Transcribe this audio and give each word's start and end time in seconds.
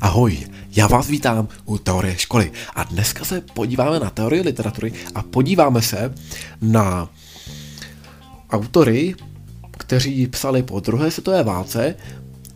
Ahoj, 0.00 0.38
já 0.76 0.86
vás 0.86 1.08
vítám 1.08 1.48
u 1.64 1.78
Teorie 1.78 2.18
školy. 2.18 2.52
A 2.74 2.84
dneska 2.84 3.24
se 3.24 3.40
podíváme 3.40 4.00
na 4.00 4.10
teorii 4.10 4.42
literatury 4.42 4.92
a 5.14 5.22
podíváme 5.22 5.82
se 5.82 6.14
na 6.62 7.10
autory, 8.50 9.14
kteří 9.70 10.26
psali 10.26 10.62
po 10.62 10.80
druhé 10.80 11.10
světové 11.10 11.42
válce, 11.42 11.96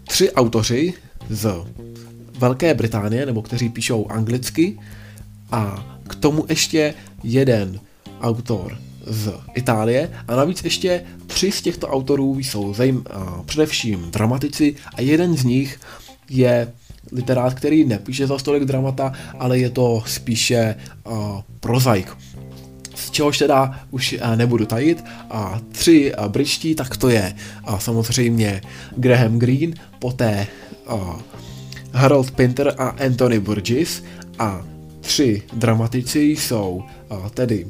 tři 0.04 0.32
autoři 0.32 0.94
z 1.30 1.54
Velké 2.38 2.74
Británie, 2.74 3.26
nebo 3.26 3.42
kteří 3.42 3.68
píšou 3.68 4.06
anglicky, 4.06 4.78
a 5.50 5.86
k 6.08 6.14
tomu 6.14 6.46
ještě 6.48 6.94
jeden 7.22 7.80
autor 8.20 8.78
z 9.06 9.32
Itálie 9.54 10.10
a 10.28 10.36
navíc 10.36 10.64
ještě 10.64 11.02
tři 11.26 11.52
z 11.52 11.62
těchto 11.62 11.88
autorů 11.88 12.38
jsou 12.38 12.74
zajím, 12.74 13.04
a 13.10 13.42
především 13.42 14.10
dramatici 14.10 14.74
a 14.94 15.00
jeden 15.00 15.36
z 15.36 15.44
nich 15.44 15.80
je 16.30 16.72
literát, 17.12 17.54
který 17.54 17.84
nepíše 17.84 18.26
za 18.26 18.38
stolik 18.38 18.64
dramata, 18.64 19.12
ale 19.38 19.58
je 19.58 19.70
to 19.70 20.02
spíše 20.06 20.74
uh, 21.06 21.40
prozaik. 21.60 22.16
Z 22.94 23.10
čehož 23.10 23.38
teda 23.38 23.80
už 23.90 24.12
uh, 24.12 24.36
nebudu 24.36 24.66
tajit. 24.66 25.04
A 25.30 25.60
tři 25.72 26.14
uh, 26.14 26.26
britští, 26.26 26.74
tak 26.74 26.96
to 26.96 27.08
je 27.08 27.34
uh, 27.68 27.78
samozřejmě 27.78 28.60
Graham 28.96 29.38
Greene, 29.38 29.74
poté 29.98 30.46
uh, 30.92 31.20
Harold 31.92 32.30
Pinter 32.30 32.74
a 32.78 32.88
Anthony 32.88 33.40
Burgess 33.40 34.02
a 34.38 34.64
tři 35.00 35.42
dramatici 35.52 36.20
jsou 36.20 36.84
uh, 37.10 37.28
tedy 37.28 37.66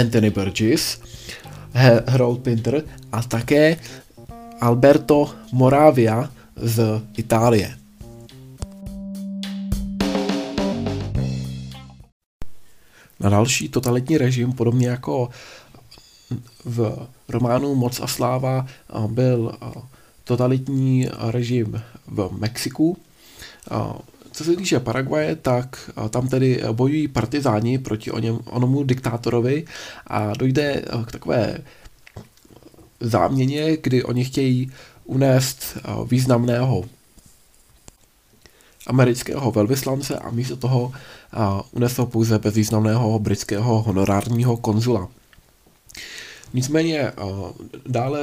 Anthony 0.00 0.30
Burgess, 0.30 1.00
Harold 2.08 2.42
Pinter 2.42 2.82
a 3.12 3.22
také 3.22 3.76
Alberto 4.60 5.34
Moravia 5.52 6.30
z 6.56 7.02
Itálie. 7.16 7.76
Na 13.20 13.30
další 13.30 13.68
totalitní 13.68 14.18
režim, 14.18 14.52
podobně 14.52 14.88
jako 14.88 15.28
v 16.64 17.08
románu 17.28 17.74
Moc 17.74 18.00
a 18.00 18.06
sláva, 18.06 18.66
byl 19.06 19.58
totalitní 20.24 21.08
režim 21.18 21.82
v 22.06 22.28
Mexiku. 22.38 22.96
Co 24.34 24.44
se 24.44 24.56
týče 24.56 24.80
Paraguaje, 24.80 25.36
tak 25.36 25.90
tam 26.10 26.28
tedy 26.28 26.62
bojují 26.72 27.08
partizáni 27.08 27.78
proti 27.78 28.10
oněm, 28.10 28.38
onomu 28.44 28.84
diktátorovi 28.84 29.64
a 30.06 30.32
dojde 30.32 30.82
k 31.06 31.12
takové 31.12 31.58
záměně, 33.00 33.76
kdy 33.82 34.04
oni 34.04 34.24
chtějí 34.24 34.72
unést 35.04 35.78
významného 36.10 36.84
amerického 38.86 39.50
velvyslance 39.50 40.18
a 40.18 40.30
místo 40.30 40.56
toho 40.56 40.92
unesl 41.70 42.06
pouze 42.06 42.38
bezvýznamného 42.38 43.18
britského 43.18 43.82
honorárního 43.82 44.56
konzula. 44.56 45.08
Nicméně 46.54 47.12
dále 47.86 48.20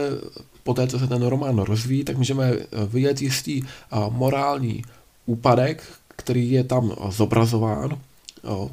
po 0.63 0.73
té, 0.73 0.87
co 0.87 0.99
se 0.99 1.07
ten 1.07 1.25
román 1.25 1.59
rozvíjí, 1.59 2.03
tak 2.03 2.17
můžeme 2.17 2.53
vidět 2.87 3.21
jistý 3.21 3.63
morální 4.09 4.83
úpadek, 5.25 5.83
který 6.21 6.51
je 6.51 6.63
tam 6.63 6.91
zobrazován, 7.09 7.97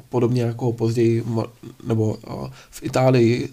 podobně 0.09 0.41
jako 0.41 0.73
později, 0.73 1.25
nebo 1.87 2.17
v 2.69 2.83
Itálii 2.83 3.49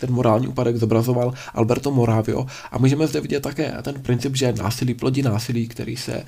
ten 0.00 0.12
morální 0.12 0.48
úpadek 0.48 0.76
zobrazoval 0.76 1.34
Alberto 1.54 1.90
Moravio 1.90 2.46
a 2.70 2.78
můžeme 2.78 3.06
zde 3.06 3.20
vidět 3.20 3.40
také 3.40 3.74
ten 3.82 4.02
princip, 4.02 4.36
že 4.36 4.52
násilí 4.52 4.94
plodí 4.94 5.22
násilí, 5.22 5.68
který 5.68 5.96
se 5.96 6.24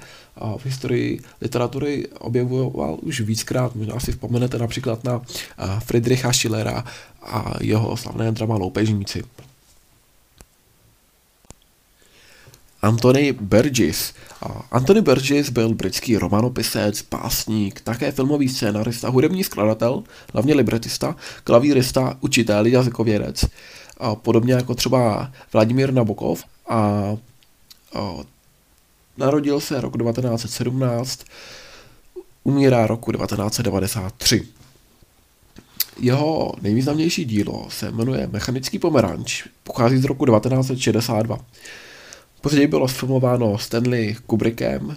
v 0.57 0.65
historii 0.65 1.21
literatury 1.41 2.07
objevoval 2.19 2.99
už 3.03 3.21
víckrát. 3.21 3.75
Možná 3.75 4.00
si 4.00 4.12
vzpomenete 4.12 4.59
například 4.59 5.05
na 5.05 5.23
Friedricha 5.78 6.33
Schillera 6.33 6.84
a 7.23 7.55
jeho 7.61 7.97
slavné 7.97 8.33
drama 8.33 8.56
Loupežníci. 8.56 9.23
Anthony 12.84 13.33
Burgess. 13.33 14.12
Anthony 14.71 15.00
Burgess 15.00 15.50
byl 15.50 15.75
britský 15.75 16.17
romanopisec, 16.17 17.03
pásník, 17.03 17.81
také 17.81 18.12
filmový 18.12 18.49
scénarista, 18.49 19.09
hudební 19.09 19.45
skladatel, 19.45 20.03
hlavně 20.33 20.55
libretista, 20.55 21.17
klavírista, 21.44 22.17
učitel, 22.21 22.67
jazykovědec. 22.67 23.44
A 23.99 24.15
podobně 24.15 24.55
jako 24.55 24.75
třeba 24.75 25.33
Vladimír 25.53 25.93
Nabokov. 25.93 26.44
A, 26.69 26.77
a 27.94 28.15
narodil 29.17 29.61
se 29.61 29.81
roku 29.81 29.99
1917, 29.99 31.25
umírá 32.44 32.87
roku 32.87 33.12
1993. 33.12 34.49
Jeho 36.00 36.53
nejvýznamnější 36.62 37.25
dílo 37.25 37.67
se 37.71 37.91
jmenuje 37.91 38.28
Mechanický 38.33 38.78
pomeranč, 38.78 39.44
pochází 39.62 39.97
z 39.97 40.05
roku 40.05 40.27
1962. 40.27 41.39
Později 42.44 42.66
bylo 42.66 42.88
sfilmováno 42.88 43.59
Stanley 43.59 44.16
Kubrickem, 44.27 44.97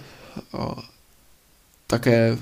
také 1.86 2.38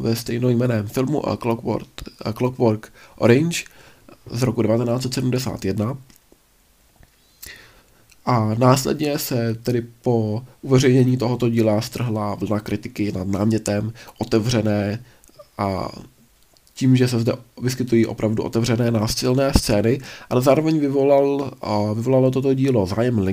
ve 0.00 0.16
stejnojmeném 0.16 0.86
filmu 0.86 1.22
Clockwork, 1.42 1.88
Clockwork 2.36 2.92
Orange 3.16 3.64
z 4.30 4.42
roku 4.42 4.62
1971. 4.62 5.98
A 8.26 8.54
následně 8.58 9.18
se 9.18 9.54
tedy 9.54 9.86
po 10.02 10.44
uveřejnění 10.62 11.16
tohoto 11.16 11.48
díla 11.48 11.80
strhla 11.80 12.34
vlna 12.34 12.60
kritiky 12.60 13.12
nad 13.12 13.28
námětem 13.28 13.92
otevřené 14.18 15.04
a 15.58 15.88
tím, 16.74 16.96
že 16.96 17.08
se 17.08 17.18
zde 17.18 17.32
vyskytují 17.62 18.06
opravdu 18.06 18.42
otevřené 18.42 18.90
násilné 18.90 19.52
scény, 19.58 20.00
ale 20.30 20.42
zároveň 20.42 20.80
vyvolal, 20.80 21.50
vyvolalo 21.94 22.30
toto 22.30 22.54
dílo 22.54 22.86
zájem 22.86 23.26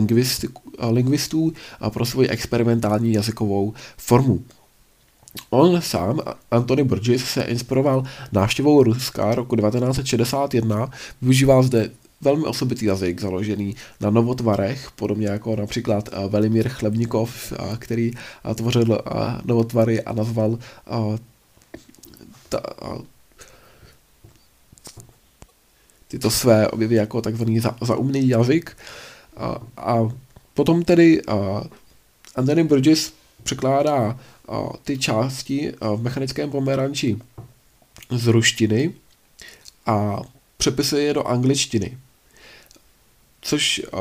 lingvistů 0.90 1.54
pro 1.90 2.06
svoji 2.06 2.28
experimentální 2.30 3.14
jazykovou 3.14 3.74
formu. 3.98 4.42
On 5.50 5.82
sám, 5.82 6.20
Anthony 6.52 6.84
Burgess, 6.84 7.26
se 7.26 7.44
inspiroval 7.44 8.04
návštěvou 8.32 8.84
Ruska 8.84 9.36
roku 9.36 9.56
1961, 9.56 10.90
využíval 11.22 11.64
zde 11.64 11.92
velmi 12.22 12.44
osobitý 12.44 12.86
jazyk, 12.86 13.22
založený 13.22 13.76
na 14.02 14.10
novotvarech, 14.10 14.92
podobně 14.96 15.28
jako 15.28 15.56
například 15.56 16.10
Velimír 16.30 16.70
Chlebnikov, 16.70 17.54
který 17.78 18.12
tvořil 18.56 19.00
novotvary 19.46 20.02
a 20.02 20.14
nazval 20.14 20.60
ta, 22.50 22.62
tyto 26.12 26.32
své 26.32 26.68
objevy 26.68 26.96
jako 26.96 27.22
takzvaný 27.22 27.60
za, 27.60 27.76
zaumný 27.82 28.28
jazyk. 28.28 28.78
A, 29.38 29.62
a 29.78 30.10
potom 30.54 30.84
tedy 30.84 31.22
a, 31.22 31.64
Anthony 32.36 32.64
Burgess 32.64 33.14
překládá 33.44 34.20
a, 34.48 34.70
ty 34.84 34.98
části 34.98 35.74
a, 35.82 35.92
v 35.92 36.02
mechanickém 36.02 36.52
pomeranči 36.52 37.18
z 38.10 38.28
ruštiny 38.28 38.94
a 39.86 40.22
přepisuje 40.58 41.04
je 41.04 41.14
do 41.14 41.28
angličtiny. 41.28 41.98
Což 43.42 43.82
a, 43.94 43.98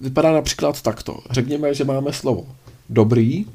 vypadá 0.00 0.32
například 0.32 0.82
takto. 0.82 1.18
Řekněme, 1.30 1.74
že 1.74 1.84
máme 1.84 2.12
slovo 2.12 2.56
dobrý 2.88 3.46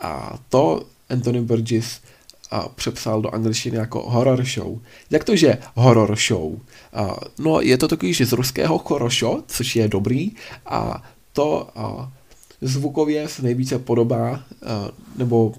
a 0.00 0.38
to 0.48 0.84
Anthony 1.10 1.40
Burgess 1.40 2.00
a 2.50 2.68
přepsal 2.68 3.22
do 3.22 3.34
angličtiny 3.34 3.76
jako 3.76 4.10
horror 4.10 4.44
show. 4.44 4.78
Jak 5.10 5.24
to, 5.24 5.36
že 5.36 5.58
horror 5.74 6.16
show? 6.16 6.58
A, 6.92 7.16
no, 7.38 7.60
je 7.60 7.78
to 7.78 7.88
takový, 7.88 8.14
že 8.14 8.26
z 8.26 8.32
ruského 8.32 8.78
chorošo, 8.78 9.42
což 9.46 9.76
je 9.76 9.88
dobrý, 9.88 10.30
a 10.66 11.02
to 11.32 11.68
a, 11.74 12.12
zvukově 12.60 13.28
se 13.28 13.42
nejvíce 13.42 13.78
podobá, 13.78 14.28
a, 14.30 14.42
nebo 15.16 15.52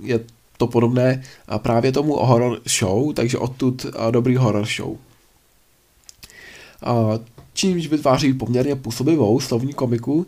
je 0.00 0.20
to 0.56 0.66
podobné 0.66 1.22
a 1.48 1.58
právě 1.58 1.92
tomu 1.92 2.16
horror 2.16 2.60
show, 2.78 3.12
takže 3.12 3.38
odtud 3.38 3.86
a, 3.96 4.10
dobrý 4.10 4.36
horror 4.36 4.66
show. 4.76 4.96
A, 6.82 7.18
čímž 7.54 7.86
vytváří 7.86 8.32
poměrně 8.32 8.76
působivou 8.76 9.40
slovní 9.40 9.72
komiku, 9.72 10.26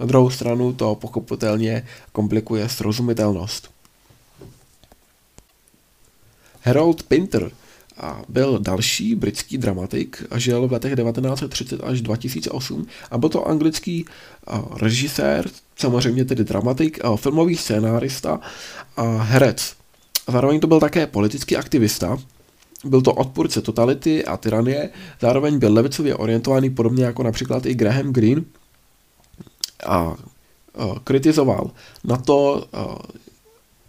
Na 0.00 0.06
druhou 0.06 0.30
stranu 0.30 0.72
to 0.72 0.94
pochopitelně 0.94 1.86
komplikuje 2.12 2.68
srozumitelnost. 2.68 3.70
Harold 6.62 7.02
Pinter 7.02 7.50
byl 8.28 8.58
další 8.58 9.14
britský 9.14 9.58
dramatik 9.58 10.24
a 10.30 10.38
žil 10.38 10.68
v 10.68 10.72
letech 10.72 10.94
1930 10.94 11.84
až 11.84 12.00
2008 12.00 12.86
a 13.10 13.18
byl 13.18 13.28
to 13.28 13.48
anglický 13.48 14.04
režisér, 14.76 15.50
samozřejmě 15.76 16.24
tedy 16.24 16.44
dramatik, 16.44 16.98
filmový 17.16 17.56
scénárista 17.56 18.40
a 18.96 19.02
herec. 19.02 19.76
A 20.26 20.32
zároveň 20.32 20.60
to 20.60 20.66
byl 20.66 20.80
také 20.80 21.06
politický 21.06 21.56
aktivista 21.56 22.18
byl 22.84 23.02
to 23.02 23.12
odpůrce 23.12 23.62
totality 23.62 24.24
a 24.24 24.36
tyranie, 24.36 24.90
zároveň 25.20 25.58
byl 25.58 25.74
levicově 25.74 26.14
orientovaný, 26.14 26.70
podobně 26.70 27.04
jako 27.04 27.22
například 27.22 27.66
i 27.66 27.74
Graham 27.74 28.12
Greene, 28.12 28.42
a 29.86 30.16
kritizoval 31.04 31.70
na 32.04 32.16
to 32.16 32.66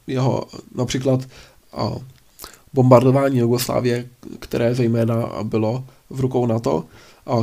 jeho 0.07 0.45
například 0.75 1.19
bombardování 2.73 3.37
Jugoslávie, 3.37 4.07
které 4.39 4.75
zejména 4.75 5.43
bylo 5.43 5.83
v 6.09 6.19
rukou 6.19 6.45
NATO, 6.45 6.85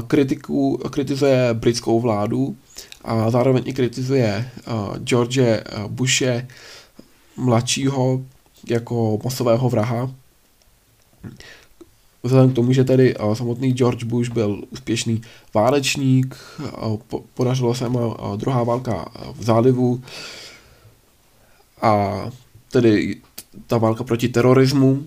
kritiku, 0.07 0.81
kritizuje 0.91 1.55
britskou 1.55 2.01
vládu 2.01 2.57
a 3.05 3.31
zároveň 3.31 3.63
i 3.67 3.73
kritizuje 3.73 4.51
George 4.99 5.63
Bushe 5.89 6.49
mladšího 7.37 8.21
jako 8.69 9.19
masového 9.25 9.69
vraha. 9.69 10.11
Vzhledem 12.23 12.51
k 12.53 12.55
tomu, 12.55 12.73
že 12.73 12.85
tedy 12.85 13.15
samotný 13.33 13.73
George 13.73 14.05
Bush 14.05 14.31
byl 14.31 14.63
úspěšný 14.71 15.23
válečník, 15.55 16.37
podařilo 17.35 17.75
se 17.75 17.89
mu 17.89 18.17
druhá 18.37 18.65
válka 18.65 19.13
v 19.33 19.45
zálivu. 19.45 20.03
A 21.83 22.15
tedy 22.73 23.17
ta 23.67 23.79
válka 23.79 24.05
proti 24.05 24.29
terorismu, 24.29 25.07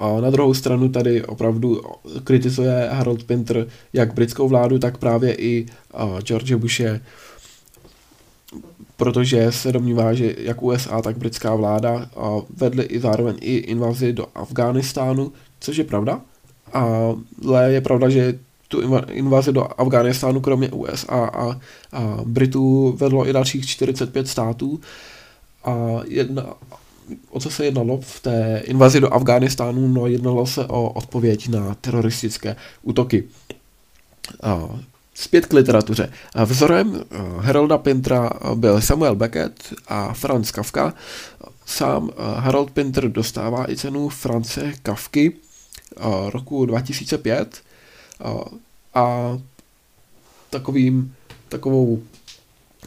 a 0.00 0.20
na 0.20 0.30
druhou 0.30 0.54
stranu 0.54 0.88
tady 0.88 1.24
opravdu 1.24 1.82
kritizuje 2.24 2.88
Harold 2.92 3.24
Pinter 3.24 3.66
jak 3.92 4.14
britskou 4.14 4.48
vládu, 4.48 4.78
tak 4.78 4.98
právě 4.98 5.34
i 5.34 5.66
George 6.22 6.54
Bushe, 6.54 7.00
protože 8.98 9.52
se 9.52 9.72
domnívá, 9.72 10.14
že 10.14 10.34
jak 10.38 10.62
USA, 10.62 11.02
tak 11.02 11.18
britská 11.18 11.54
vláda 11.54 12.10
vedly 12.56 12.84
i 12.84 13.00
zároveň 13.00 13.36
i 13.40 13.56
invazi 13.56 14.12
do 14.12 14.26
Afghánistánu, 14.34 15.32
což 15.60 15.76
je 15.76 15.84
pravda. 15.84 16.20
Ale 16.72 17.72
je 17.72 17.80
pravda, 17.80 18.08
že 18.08 18.38
tu 18.68 18.80
invazi 19.10 19.52
do 19.52 19.80
Afghánistánu 19.80 20.40
kromě 20.40 20.70
USA 20.70 21.24
a, 21.24 21.60
a 21.92 22.18
Britů 22.24 22.92
vedlo 23.00 23.28
i 23.28 23.32
dalších 23.32 23.66
45 23.66 24.28
států. 24.28 24.80
A 25.64 25.74
jedna, 26.06 26.46
o 27.30 27.40
co 27.40 27.50
se 27.50 27.64
jednalo 27.64 28.00
v 28.00 28.20
té 28.20 28.62
invazi 28.64 29.00
do 29.00 29.14
Afghánistánu? 29.14 29.88
No, 29.88 30.06
jednalo 30.06 30.46
se 30.46 30.66
o 30.66 30.90
odpověď 30.90 31.48
na 31.48 31.74
teroristické 31.74 32.56
útoky. 32.82 33.24
A 34.42 34.78
zpět 35.18 35.46
k 35.46 35.52
literatuře. 35.52 36.12
Vzorem 36.44 37.04
Harolda 37.38 37.78
Pintra 37.78 38.30
byl 38.54 38.80
Samuel 38.80 39.14
Beckett 39.14 39.74
a 39.88 40.14
Franz 40.14 40.50
Kafka. 40.50 40.94
Sám 41.66 42.10
Harold 42.36 42.70
Pinter 42.70 43.08
dostává 43.08 43.70
i 43.70 43.76
cenu 43.76 44.08
France 44.08 44.72
Kafky 44.82 45.32
roku 46.30 46.66
2005 46.66 47.62
a 48.94 49.38
takovým, 50.50 51.14
takovou 51.48 52.02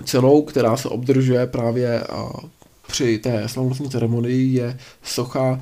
cenou, 0.06 0.42
která 0.42 0.78
se 0.78 0.90
obdržuje 0.90 1.48
právě 1.48 2.04
při 2.88 3.20
té 3.20 3.50
slavnostní 3.50 3.90
ceremonii 3.90 4.54
je 4.54 4.80
socha 5.04 5.62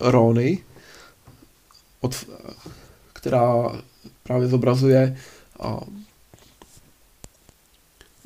Rony, 0.00 0.58
od, 2.00 2.26
která 3.12 3.82
právě 4.28 4.48
zobrazuje 4.48 5.16
a, 5.60 5.80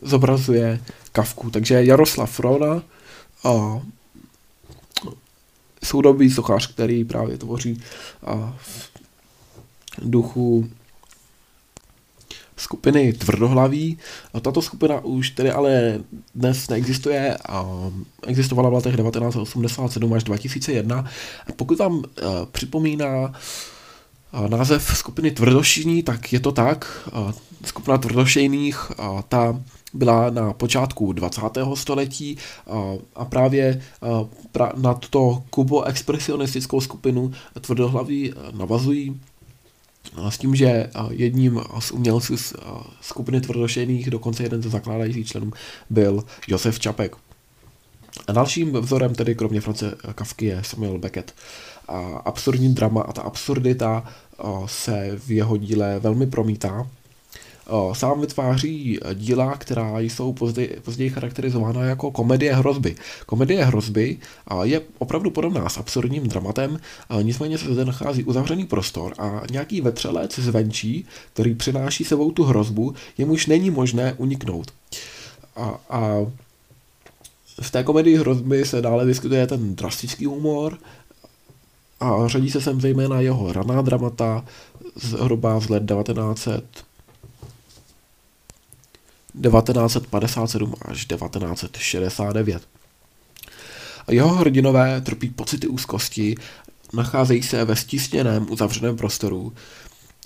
zobrazuje 0.02 0.80
Kavku. 1.12 1.50
Takže 1.50 1.84
Jaroslav 1.84 2.40
Rona 2.40 2.82
a, 3.44 3.80
soudobý 5.84 6.30
sochař, 6.30 6.74
který 6.74 7.04
právě 7.04 7.38
tvoří 7.38 7.82
a, 8.26 8.56
v 8.58 8.90
duchu 10.10 10.70
skupiny 12.56 13.12
Tvrdohlaví. 13.12 13.98
Tato 14.42 14.62
skupina 14.62 15.00
už 15.00 15.30
tedy 15.30 15.50
ale 15.50 15.98
dnes 16.34 16.68
neexistuje 16.68 17.36
a 17.48 17.66
existovala 18.26 18.70
v 18.70 18.72
letech 18.72 18.96
1987 18.96 20.12
až 20.12 20.24
2001. 20.24 21.04
Pokud 21.56 21.78
vám 21.78 21.94
uh, 21.94 22.04
připomíná 22.52 23.34
název 24.48 24.96
skupiny 24.96 25.30
Tvrdošiní, 25.30 26.02
tak 26.02 26.32
je 26.32 26.40
to 26.40 26.52
tak. 26.52 27.08
Skupina 27.64 27.98
Tvrdošejných, 27.98 28.92
ta 29.28 29.60
byla 29.94 30.30
na 30.30 30.52
počátku 30.52 31.12
20. 31.12 31.40
století 31.74 32.38
a 33.14 33.24
právě 33.24 33.82
na 34.76 34.94
tuto 34.94 35.42
kubo-expresionistickou 35.50 36.80
skupinu 36.80 37.32
tvrdohlaví 37.60 38.34
navazují 38.52 39.20
s 40.28 40.38
tím, 40.38 40.54
že 40.54 40.90
jedním 41.10 41.60
z 41.78 41.90
umělců 41.90 42.36
z 42.36 42.54
skupiny 43.00 43.40
tvrdošených, 43.40 44.10
dokonce 44.10 44.42
jeden 44.42 44.62
ze 44.62 44.68
zakládajících 44.68 45.26
členů, 45.26 45.52
byl 45.90 46.24
Josef 46.48 46.80
Čapek. 46.80 47.16
A 48.26 48.32
dalším 48.32 48.72
vzorem 48.72 49.14
tedy 49.14 49.34
kromě 49.34 49.60
France 49.60 49.94
Kavky 50.14 50.46
je 50.46 50.62
Samuel 50.64 50.98
Beckett. 50.98 51.34
A 51.88 51.98
absurdní 52.24 52.74
drama 52.74 53.02
a 53.02 53.12
ta 53.12 53.22
absurdita 53.22 54.04
se 54.66 55.18
v 55.26 55.30
jeho 55.30 55.56
díle 55.56 55.98
velmi 55.98 56.26
promítá 56.26 56.86
sám 57.92 58.20
vytváří 58.20 58.98
díla, 59.14 59.56
která 59.56 60.00
jsou 60.00 60.32
později, 60.32 60.80
později 60.84 61.10
charakterizována 61.10 61.82
jako 61.84 62.10
komedie 62.10 62.54
hrozby. 62.54 62.96
Komedie 63.26 63.64
hrozby 63.64 64.18
je 64.62 64.80
opravdu 64.98 65.30
podobná 65.30 65.68
s 65.68 65.78
absurdním 65.78 66.28
dramatem, 66.28 66.80
nicméně 67.22 67.58
se 67.58 67.74
zde 67.74 67.84
nachází 67.84 68.24
uzavřený 68.24 68.66
prostor 68.66 69.14
a 69.18 69.42
nějaký 69.50 69.80
vetřelec 69.80 70.38
zvenčí, 70.38 71.06
který 71.32 71.54
přináší 71.54 72.04
sebou 72.04 72.30
tu 72.30 72.44
hrozbu, 72.44 72.94
jemuž 73.18 73.46
není 73.46 73.70
možné 73.70 74.12
uniknout. 74.12 74.72
A, 75.56 75.80
a 75.90 76.26
v 77.60 77.70
té 77.70 77.84
komedii 77.84 78.16
hrozby 78.16 78.64
se 78.64 78.82
dále 78.82 79.06
vyskytuje 79.06 79.46
ten 79.46 79.74
drastický 79.74 80.26
humor, 80.26 80.78
a 82.02 82.28
řadí 82.28 82.50
se 82.50 82.60
sem 82.60 82.80
zejména 82.80 83.20
jeho 83.20 83.52
raná 83.52 83.82
dramata, 83.82 84.44
zhruba 84.96 85.60
z 85.60 85.68
let 85.68 85.82
1900 85.86 86.64
1957 89.42 90.74
až 90.82 91.06
1969. 91.06 92.62
Jeho 94.10 94.28
hrdinové 94.28 95.00
trpí 95.00 95.30
pocity 95.30 95.66
úzkosti, 95.66 96.34
nacházejí 96.92 97.42
se 97.42 97.64
ve 97.64 97.76
stísněném 97.76 98.46
uzavřeném 98.50 98.96
prostoru, 98.96 99.52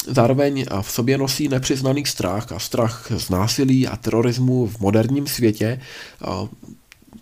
Zároveň 0.06 0.64
v 0.82 0.90
sobě 0.90 1.18
nosí 1.18 1.48
nepřiznaný 1.48 2.06
strach 2.06 2.52
a 2.52 2.58
strach 2.58 3.12
z 3.16 3.30
násilí 3.30 3.86
a 3.86 3.96
terorismu 3.96 4.66
v 4.66 4.80
moderním 4.80 5.26
světě. 5.26 5.80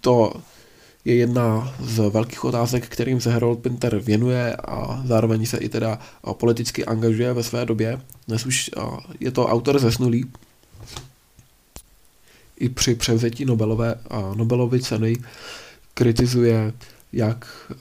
To 0.01 0.33
je 1.05 1.15
jedna 1.15 1.75
z 1.81 2.11
velkých 2.11 2.45
otázek, 2.45 2.89
kterým 2.89 3.21
se 3.21 3.33
Harold 3.33 3.59
Pinter 3.59 3.99
věnuje 3.99 4.57
a 4.57 5.03
zároveň 5.07 5.47
se 5.47 5.59
i 5.59 5.69
teda 5.69 5.99
politicky 6.33 6.85
angažuje 6.85 7.33
ve 7.33 7.43
své 7.43 7.67
době. 7.67 8.01
Dnes 8.29 8.47
už 8.47 8.71
je 9.21 9.31
to 9.31 9.47
autor 9.47 9.79
zesnulý, 9.79 10.25
i 12.59 12.69
při 12.69 12.95
převzetí 12.95 13.45
Nobelové, 13.45 13.95
Nobelovy 14.35 14.81
ceny 14.81 15.17
kritizuje 15.95 16.73
jak 17.13 17.73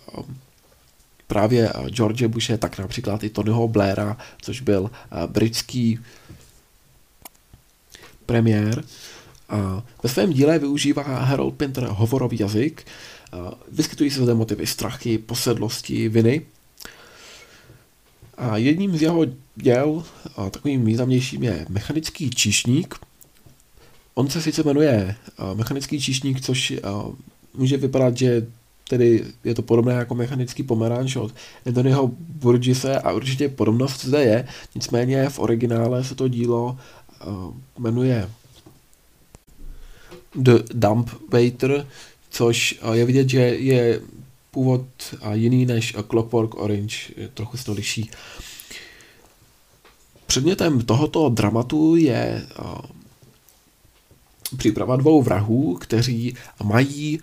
právě 1.28 1.74
George 1.90 2.28
Bushe, 2.28 2.58
tak 2.58 2.80
například 2.80 3.24
i 3.24 3.30
Tonyho 3.30 3.68
Blaira, 3.68 4.18
což 4.42 4.62
byl 4.62 4.92
britský 5.28 6.00
premiér. 8.26 8.84
Ve 10.04 10.10
svém 10.10 10.34
díle 10.34 10.60
využívá 10.60 11.04
Harold 11.04 11.56
Pinter 11.56 11.88
hovorový 11.90 12.38
jazyk, 12.40 12.86
vyskytují 13.72 14.12
se 14.12 14.24
zde 14.24 14.34
motivy 14.34 14.68
strachy, 14.68 15.18
posedlosti, 15.18 16.10
viny. 16.10 16.42
A 18.38 18.58
jedním 18.58 18.98
z 18.98 19.02
jeho 19.02 19.26
děl, 19.56 20.04
takovým 20.52 20.86
významnějším, 20.86 21.44
je 21.44 21.66
mechanický 21.70 22.30
číšník, 22.30 22.96
On 24.16 24.30
se 24.30 24.42
sice 24.42 24.64
jmenuje 24.64 25.16
mechanický 25.54 26.02
číšník, 26.02 26.42
což 26.42 26.74
může 27.54 27.78
vypadat, 27.78 28.18
že 28.18 28.48
tedy 28.90 29.26
je 29.44 29.56
to 29.56 29.62
podobné 29.62 29.94
jako 29.94 30.16
mechanický 30.16 30.64
pomeranč 30.64 31.16
od 31.16 31.34
Anthonyho 31.66 32.12
Burgesse 32.20 33.00
a 33.00 33.12
určitě 33.12 33.50
podobnost 33.50 34.06
zde 34.06 34.24
je, 34.24 34.48
nicméně 34.76 35.30
v 35.30 35.40
originále 35.40 36.04
se 36.04 36.16
to 36.16 36.28
dílo 36.28 36.78
jmenuje 37.80 38.30
The 40.36 40.64
Dump 40.74 41.10
Waiter, 41.30 41.88
což 42.30 42.80
je 42.94 43.06
vidět, 43.06 43.30
že 43.30 43.40
je 43.40 44.02
původ 44.52 44.86
jiný 45.34 45.66
než 45.66 45.96
Clockwork 46.10 46.56
Orange, 46.56 46.98
trochu 47.34 47.58
se 47.58 47.66
to 47.66 47.74
liší. 47.74 48.12
Předmětem 50.28 50.82
tohoto 50.82 51.30
dramatu 51.30 51.96
je 51.96 52.48
příprava 54.58 54.96
dvou 54.96 55.22
vrahů, 55.22 55.78
kteří 55.82 56.36
mají 56.64 57.20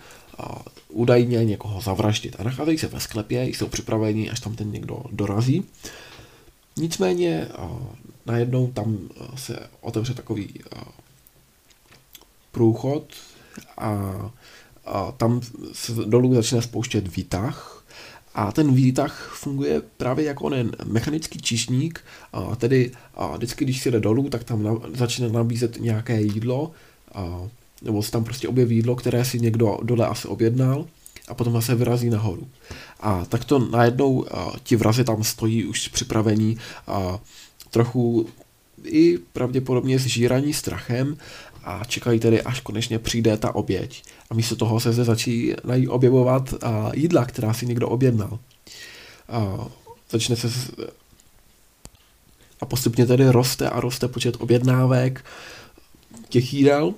údajně 0.88 1.44
někoho 1.44 1.80
zavraždit 1.80 2.36
a 2.38 2.42
nacházejí 2.42 2.78
se 2.78 2.86
ve 2.86 3.00
sklepě, 3.00 3.44
jsou 3.44 3.66
připraveni, 3.66 4.30
až 4.30 4.40
tam 4.40 4.56
ten 4.56 4.72
někdo 4.72 5.02
dorazí. 5.12 5.64
Nicméně 6.76 7.48
najednou 8.26 8.70
tam 8.70 8.98
se 9.34 9.58
otevře 9.80 10.14
takový 10.14 10.48
průchod 12.50 13.04
a, 13.78 14.14
a 14.86 15.12
tam 15.12 15.40
se 15.72 15.92
dolů 15.92 16.34
začne 16.34 16.62
spouštět 16.62 17.16
výtah 17.16 17.80
a 18.34 18.52
ten 18.52 18.74
výtah 18.74 19.32
funguje 19.34 19.82
právě 19.96 20.24
jako 20.24 20.44
onen 20.44 20.70
mechanický 20.84 21.38
čišník, 21.42 22.00
a 22.32 22.56
tedy 22.56 22.90
a 23.14 23.36
vždycky, 23.36 23.64
když 23.64 23.82
si 23.82 23.90
jde 23.90 24.00
dolů, 24.00 24.28
tak 24.28 24.44
tam 24.44 24.62
na, 24.62 24.74
začne 24.94 25.28
nabízet 25.28 25.80
nějaké 25.80 26.20
jídlo, 26.20 26.70
a, 27.14 27.48
nebo 27.82 28.02
se 28.02 28.10
tam 28.10 28.24
prostě 28.24 28.48
objeví 28.48 28.76
jídlo, 28.76 28.96
které 28.96 29.24
si 29.24 29.40
někdo 29.40 29.78
dole 29.82 30.06
asi 30.06 30.28
objednal 30.28 30.86
a 31.28 31.34
potom 31.34 31.52
zase 31.52 31.74
vyrazí 31.74 32.10
nahoru. 32.10 32.48
A 33.00 33.24
tak 33.24 33.44
to 33.44 33.58
najednou 33.58 34.26
a, 34.34 34.52
ti 34.62 34.76
vrazy 34.76 35.04
tam 35.04 35.24
stojí 35.24 35.64
už 35.64 35.88
připravení 35.88 36.58
a 36.86 37.18
trochu 37.70 38.26
i 38.84 39.18
pravděpodobně 39.18 39.98
zžíraní 39.98 40.52
strachem 40.52 41.16
a 41.64 41.84
čekají 41.84 42.20
tedy, 42.20 42.42
až 42.42 42.60
konečně 42.60 42.98
přijde 42.98 43.36
ta 43.36 43.54
oběť. 43.54 44.02
A 44.30 44.34
místo 44.34 44.56
toho 44.56 44.80
se 44.80 44.92
zde 44.92 45.04
začínají 45.04 45.88
objevovat 45.88 46.54
a, 46.62 46.90
jídla, 46.94 47.24
která 47.24 47.54
si 47.54 47.66
někdo 47.66 47.88
objednal. 47.88 48.38
A, 49.28 49.66
začne 50.10 50.36
se 50.36 50.48
a 52.60 52.66
postupně 52.66 53.06
tedy 53.06 53.30
roste 53.30 53.70
a 53.70 53.80
roste 53.80 54.08
počet 54.08 54.36
objednávek 54.38 55.24
těch 56.28 56.54
jídel 56.54 56.94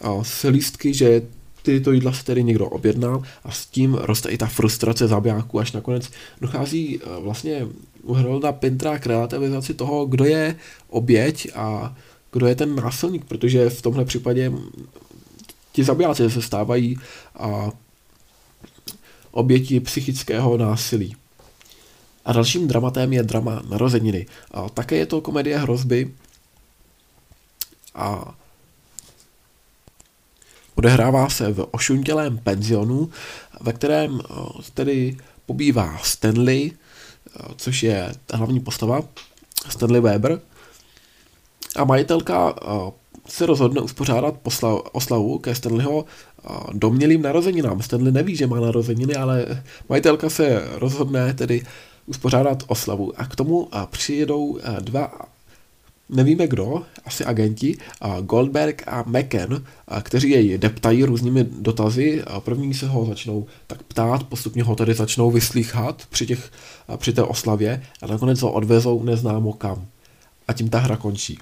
a 0.00 0.24
se 0.24 0.48
lístky, 0.48 0.94
že 0.94 1.22
tyto 1.62 1.92
jídla 1.92 2.12
se 2.12 2.24
tedy 2.24 2.44
někdo 2.44 2.66
objednal 2.66 3.22
a 3.44 3.50
s 3.50 3.66
tím 3.66 3.94
roste 3.94 4.28
i 4.28 4.38
ta 4.38 4.46
frustrace 4.46 5.08
zabijáků, 5.08 5.58
až 5.58 5.72
nakonec 5.72 6.10
dochází 6.40 7.00
vlastně 7.20 7.66
u 8.02 8.12
Harolda 8.12 8.52
Pintra 8.52 8.98
k 8.98 9.06
relativizaci 9.06 9.74
toho, 9.74 10.06
kdo 10.06 10.24
je 10.24 10.56
oběť 10.88 11.48
a 11.54 11.96
kdo 12.32 12.46
je 12.46 12.54
ten 12.54 12.74
násilník, 12.74 13.24
protože 13.24 13.70
v 13.70 13.82
tomhle 13.82 14.04
případě 14.04 14.52
ti 15.72 15.84
zabijáci 15.84 16.30
se 16.30 16.42
stávají 16.42 16.98
a 17.38 17.70
oběti 19.30 19.80
psychického 19.80 20.56
násilí. 20.56 21.16
A 22.24 22.32
dalším 22.32 22.68
dramatem 22.68 23.12
je 23.12 23.22
drama 23.22 23.62
narozeniny. 23.68 24.26
A 24.50 24.68
také 24.68 24.96
je 24.96 25.06
to 25.06 25.20
komedie 25.20 25.58
hrozby 25.58 26.14
a 27.94 28.34
odehrává 30.74 31.28
se 31.28 31.52
v 31.52 31.68
ošuntělém 31.70 32.38
penzionu, 32.38 33.10
ve 33.60 33.72
kterém 33.72 34.20
tedy 34.74 35.16
pobývá 35.46 35.98
Stanley, 36.02 36.72
což 37.56 37.82
je 37.82 38.14
hlavní 38.32 38.60
postava, 38.60 39.00
Stanley 39.68 40.00
Weber, 40.00 40.40
a 41.76 41.84
majitelka 41.84 42.54
se 43.28 43.46
rozhodne 43.46 43.80
uspořádat 43.80 44.34
oslavu 44.92 45.38
ke 45.38 45.54
Stanleyho 45.54 46.04
domnělým 46.72 47.22
narozeninám. 47.22 47.82
Stanley 47.82 48.12
neví, 48.12 48.36
že 48.36 48.46
má 48.46 48.60
narozeniny, 48.60 49.14
ale 49.14 49.62
majitelka 49.88 50.30
se 50.30 50.68
rozhodne 50.74 51.34
tedy 51.34 51.62
uspořádat 52.06 52.62
oslavu 52.66 53.12
a 53.16 53.26
k 53.26 53.36
tomu 53.36 53.68
přijedou 53.90 54.58
dva 54.80 55.12
nevíme 56.08 56.46
kdo, 56.46 56.82
asi 57.04 57.24
agenti, 57.24 57.76
Goldberg 58.20 58.82
a 58.86 59.04
McKen, 59.06 59.64
kteří 60.02 60.30
jej 60.30 60.58
deptají 60.58 61.04
různými 61.04 61.46
dotazy. 61.60 62.22
První 62.38 62.74
se 62.74 62.86
ho 62.86 63.06
začnou 63.06 63.46
tak 63.66 63.82
ptát, 63.82 64.22
postupně 64.22 64.62
ho 64.62 64.76
tedy 64.76 64.94
začnou 64.94 65.30
vyslýchat 65.30 66.02
při, 66.10 66.26
těch, 66.26 66.50
při 66.96 67.12
té 67.12 67.22
oslavě 67.22 67.82
a 68.02 68.06
nakonec 68.06 68.42
ho 68.42 68.52
odvezou 68.52 69.02
neznámo 69.02 69.52
kam. 69.52 69.86
A 70.48 70.52
tím 70.52 70.68
ta 70.68 70.78
hra 70.78 70.96
končí. 70.96 71.38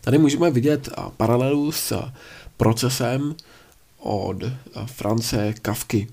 Tady 0.00 0.18
můžeme 0.18 0.50
vidět 0.50 0.88
paralelu 1.16 1.72
s 1.72 2.10
procesem 2.56 3.34
od 3.98 4.36
France 4.86 5.54
Kafky. 5.62 6.08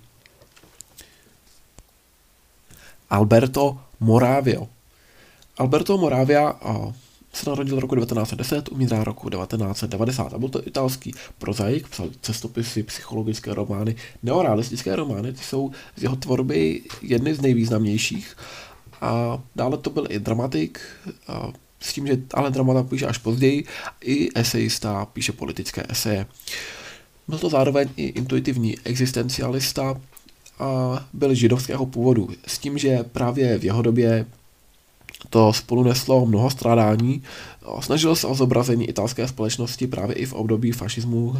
Alberto 3.09 3.79
Moravio. 3.99 4.67
Alberto 5.57 5.97
Moravia 5.97 6.59
se 7.33 7.49
narodil 7.49 7.79
roku 7.79 7.95
1910, 7.95 8.69
umírá 8.69 9.03
roku 9.03 9.29
1990 9.29 10.33
a 10.33 10.37
byl 10.37 10.49
to 10.49 10.67
italský 10.67 11.13
prozaik, 11.37 11.87
psal 11.87 12.09
cestopisy, 12.21 12.83
psychologické 12.83 13.53
romány, 13.53 13.95
neorealistické 14.23 14.95
romány, 14.95 15.33
ty 15.33 15.43
jsou 15.43 15.71
z 15.95 16.03
jeho 16.03 16.15
tvorby 16.15 16.81
jedny 17.01 17.35
z 17.35 17.41
nejvýznamnějších. 17.41 18.37
A 19.01 19.41
dále 19.55 19.77
to 19.77 19.89
byl 19.89 20.05
i 20.09 20.19
dramatik, 20.19 20.79
s 21.79 21.93
tím, 21.93 22.07
že 22.07 22.17
ale 22.33 22.51
dramata 22.51 22.83
píše 22.83 23.05
až 23.05 23.17
později, 23.17 23.65
i 24.01 24.29
esejista 24.35 25.05
píše 25.05 25.31
politické 25.31 25.83
eseje. 25.89 26.25
Byl 27.27 27.39
to 27.39 27.49
zároveň 27.49 27.89
i 27.97 28.03
intuitivní 28.05 28.77
existencialista 28.83 30.01
a 30.59 30.99
byl 31.13 31.33
židovského 31.33 31.85
původu, 31.85 32.29
s 32.47 32.57
tím, 32.57 32.77
že 32.77 33.03
právě 33.03 33.57
v 33.57 33.65
jeho 33.65 33.81
době 33.81 34.25
to 35.29 35.53
spolu 35.53 35.83
neslo 35.83 36.25
mnoho 36.25 36.49
strádání. 36.49 37.23
Snažil 37.79 38.15
se 38.15 38.27
o 38.27 38.35
zobrazení 38.35 38.89
italské 38.89 39.27
společnosti 39.27 39.87
právě 39.87 40.15
i 40.15 40.25
v 40.25 40.33
období 40.33 40.71
fašismu, 40.71 41.35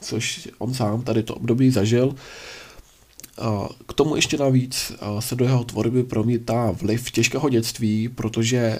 což 0.00 0.48
on 0.58 0.74
sám 0.74 1.02
tady 1.02 1.22
to 1.22 1.34
období 1.34 1.70
zažil. 1.70 2.14
K 3.88 3.92
tomu 3.92 4.16
ještě 4.16 4.36
navíc 4.36 4.92
se 5.20 5.34
do 5.34 5.44
jeho 5.44 5.64
tvorby 5.64 6.02
promítá 6.02 6.70
vliv 6.70 7.10
těžkého 7.10 7.48
dětství, 7.48 8.08
protože 8.08 8.78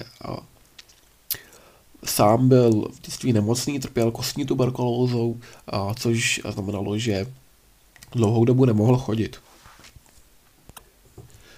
sám 2.07 2.49
byl 2.49 2.89
v 2.93 3.01
dětství 3.01 3.33
nemocný, 3.33 3.81
trpěl 3.81 4.11
kostní 4.11 4.47
tuberkulózou, 4.47 5.41
a 5.67 5.95
což 5.95 6.41
znamenalo, 6.49 6.99
že 6.99 7.27
dlouhou 8.13 8.45
dobu 8.45 8.65
nemohl 8.65 8.97
chodit. 8.97 9.37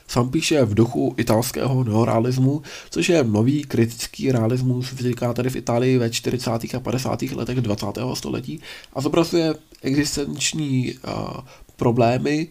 Sám 0.09 0.31
píše 0.31 0.65
v 0.65 0.75
duchu 0.75 1.15
italského 1.17 1.85
neorealismu, 1.85 2.63
což 2.91 3.09
je 3.09 3.25
nový 3.25 3.65
kritický 3.65 4.33
realismus, 4.33 4.93
vzniká 4.93 5.33
tady 5.33 5.51
v 5.51 5.57
Itálii 5.57 5.99
ve 5.99 6.11
40. 6.11 6.51
a 6.75 6.81
50. 6.81 7.23
letech 7.23 7.61
20. 7.61 7.87
století 8.15 8.61
a 8.93 9.01
zobrazuje 9.01 9.55
existenční 9.83 10.95
uh, 10.95 11.41
problémy, 11.77 12.49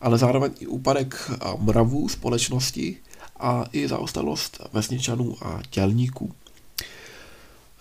ale 0.00 0.18
zároveň 0.18 0.50
i 0.60 0.66
úpadek 0.66 1.30
mravů 1.58 2.08
společnosti 2.08 2.96
a 3.40 3.64
i 3.72 3.88
zaostalost 3.88 4.60
vesničanů 4.72 5.36
a 5.42 5.60
tělníků. 5.70 6.32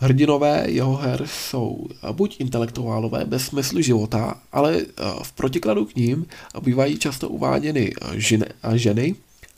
Hrdinové 0.02 0.64
jeho 0.68 0.96
her 0.96 1.28
jsou 1.28 1.88
buď 2.12 2.40
intelektuálové 2.40 3.26
bez 3.26 3.46
smyslu 3.46 3.82
života, 3.82 4.42
ale 4.52 4.78
eh, 4.78 5.04
v 5.24 5.32
protikladu 5.32 5.86
k 5.86 5.96
ním 5.96 6.26
bývají 6.62 6.98
často 7.00 7.30
uváděny 7.30 7.92
ženy, 8.14 8.46
ženy 8.74 9.16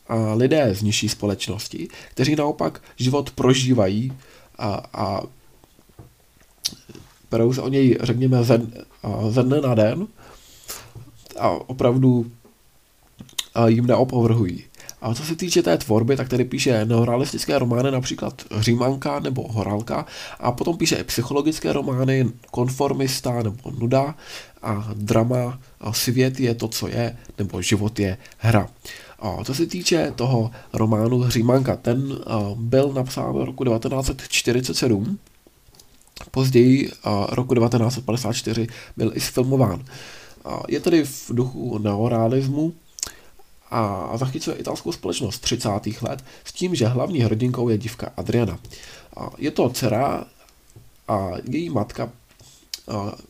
a 0.07 0.33
lidé 0.33 0.75
z 0.75 0.81
nižší 0.81 1.09
společnosti, 1.09 1.87
kteří 2.11 2.35
naopak 2.35 2.81
život 2.97 3.31
prožívají 3.31 4.13
a, 4.57 4.83
a 4.93 5.21
berou 7.31 7.53
se 7.53 7.61
o 7.61 7.69
něj, 7.69 7.97
řekněme, 8.01 8.43
ze, 8.43 8.61
ze 9.29 9.43
dne 9.43 9.61
na 9.61 9.75
den 9.75 10.07
a 11.39 11.49
opravdu 11.49 12.31
jim 13.67 13.87
neopovrhují. 13.87 14.63
A 15.01 15.13
co 15.13 15.23
se 15.23 15.35
týče 15.35 15.61
té 15.61 15.77
tvorby, 15.77 16.15
tak 16.15 16.29
tady 16.29 16.45
píše 16.45 16.85
neorealistické 16.85 17.59
romány, 17.59 17.91
například 17.91 18.41
Římanka 18.59 19.19
nebo 19.19 19.47
Horálka, 19.51 20.05
a 20.39 20.51
potom 20.51 20.77
píše 20.77 20.95
i 20.95 21.03
psychologické 21.03 21.73
romány, 21.73 22.29
Konformista 22.51 23.43
nebo 23.43 23.71
Nuda 23.79 24.15
a 24.61 24.89
drama 24.93 25.59
Svět 25.91 26.39
je 26.39 26.55
to, 26.55 26.67
co 26.67 26.87
je, 26.87 27.17
nebo 27.37 27.61
Život 27.61 27.99
je 27.99 28.17
hra. 28.37 28.69
A 29.19 29.43
co 29.43 29.53
se 29.53 29.65
týče 29.65 30.11
toho 30.15 30.51
románu 30.73 31.29
Římanka, 31.29 31.75
ten 31.75 32.19
byl 32.55 32.93
napsán 32.93 33.33
v 33.33 33.43
roku 33.45 33.63
1947, 33.63 35.19
později 36.31 36.91
roku 37.29 37.55
1954 37.55 38.67
byl 38.97 39.11
i 39.15 39.19
sfilmován. 39.19 39.85
Je 40.67 40.79
tedy 40.79 41.03
v 41.03 41.25
duchu 41.29 41.77
neorealismu, 41.77 42.73
a 43.71 44.17
zachycuje 44.17 44.55
italskou 44.55 44.91
společnost 44.91 45.39
30. 45.39 45.69
let 46.01 46.23
s 46.43 46.53
tím, 46.53 46.75
že 46.75 46.87
hlavní 46.87 47.19
hrdinkou 47.19 47.69
je 47.69 47.77
dívka 47.77 48.11
Adriana. 48.17 48.59
Je 49.37 49.51
to 49.51 49.69
dcera 49.69 50.25
a 51.07 51.29
její 51.49 51.69
matka 51.69 52.09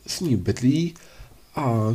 s 0.06 0.20
ní 0.20 0.36
bydlí 0.36 0.94
a 1.56 1.94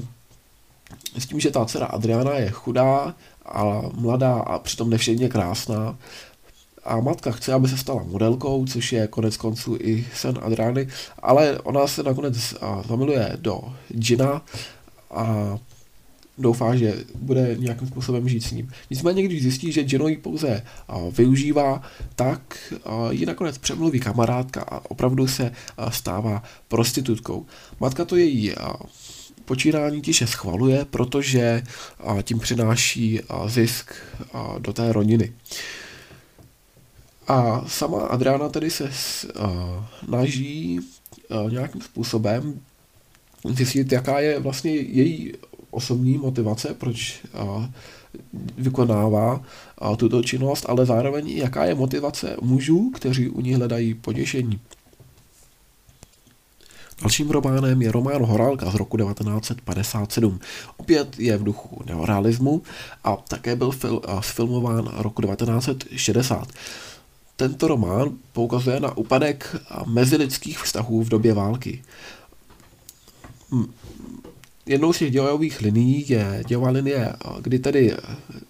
s 1.17 1.25
tím, 1.25 1.39
že 1.39 1.51
ta 1.51 1.65
dcera 1.65 1.85
Adriana 1.85 2.33
je 2.33 2.49
chudá 2.49 3.15
a 3.45 3.81
mladá 3.93 4.33
a 4.39 4.59
přitom 4.59 4.89
nevšedně 4.89 5.29
krásná 5.29 5.97
a 6.83 6.99
matka 6.99 7.31
chce, 7.31 7.53
aby 7.53 7.67
se 7.67 7.77
stala 7.77 8.03
modelkou, 8.03 8.65
což 8.65 8.93
je 8.93 9.07
konec 9.07 9.37
konců 9.37 9.77
i 9.81 10.07
sen 10.15 10.39
Adriany, 10.41 10.87
ale 11.19 11.59
ona 11.59 11.87
se 11.87 12.03
nakonec 12.03 12.55
zamiluje 12.87 13.31
do 13.35 13.61
Gina 13.89 14.41
a 15.11 15.57
doufá, 16.37 16.75
že 16.75 17.03
bude 17.15 17.55
nějakým 17.59 17.87
způsobem 17.87 18.29
žít 18.29 18.43
s 18.43 18.51
ním. 18.51 18.71
Nicméně, 18.89 19.23
když 19.23 19.41
zjistí, 19.41 19.71
že 19.71 19.83
Gino 19.83 20.07
ji 20.07 20.17
pouze 20.17 20.63
využívá, 21.11 21.81
tak 22.15 22.73
ji 23.09 23.25
nakonec 23.25 23.57
přemluví 23.57 23.99
kamarádka 23.99 24.61
a 24.61 24.91
opravdu 24.91 25.27
se 25.27 25.51
stává 25.89 26.43
prostitutkou. 26.67 27.45
Matka 27.79 28.05
to 28.05 28.15
její 28.15 28.53
počínání 29.45 30.01
tiše 30.01 30.27
schvaluje, 30.27 30.85
protože 30.85 31.63
tím 32.23 32.39
přináší 32.39 33.19
zisk 33.47 33.93
do 34.59 34.73
té 34.73 34.93
rodiny. 34.93 35.33
A 37.27 37.63
sama 37.67 38.01
Adriana 38.01 38.49
tedy 38.49 38.71
se 38.71 38.91
snaží 40.05 40.79
nějakým 41.49 41.81
způsobem 41.81 42.59
zjistit, 43.49 43.91
jaká 43.91 44.19
je 44.19 44.39
vlastně 44.39 44.71
její 44.71 45.33
osobní 45.71 46.17
motivace, 46.17 46.73
proč 46.73 47.21
vykonává 48.57 49.41
tuto 49.97 50.23
činnost, 50.23 50.65
ale 50.69 50.85
zároveň 50.85 51.29
jaká 51.29 51.65
je 51.65 51.75
motivace 51.75 52.37
mužů, 52.41 52.91
kteří 52.95 53.29
u 53.29 53.41
ní 53.41 53.53
hledají 53.53 53.93
potěšení. 53.93 54.59
Dalším 57.01 57.29
románem 57.29 57.81
je 57.81 57.91
román 57.91 58.25
Horálka 58.25 58.71
z 58.71 58.75
roku 58.75 58.97
1957. 58.97 60.39
Opět 60.77 61.19
je 61.19 61.37
v 61.37 61.43
duchu 61.43 61.81
neorealismu 61.85 62.61
a 63.03 63.15
také 63.15 63.55
byl 63.55 63.71
fil, 63.71 64.01
sfilmován 64.19 64.89
roku 64.97 65.21
1960. 65.21 66.47
Tento 67.35 67.67
román 67.67 68.09
poukazuje 68.33 68.79
na 68.79 68.97
úpadek 68.97 69.55
mezilidských 69.85 70.59
vztahů 70.59 71.03
v 71.03 71.09
době 71.09 71.33
války. 71.33 71.83
Jednou 74.67 74.93
z 74.93 74.97
těch 74.97 75.11
dějových 75.11 75.61
linií 75.61 76.05
je 76.09 76.43
dějová 76.47 76.69
linie, 76.69 77.13
kdy 77.41 77.59
tedy 77.59 77.95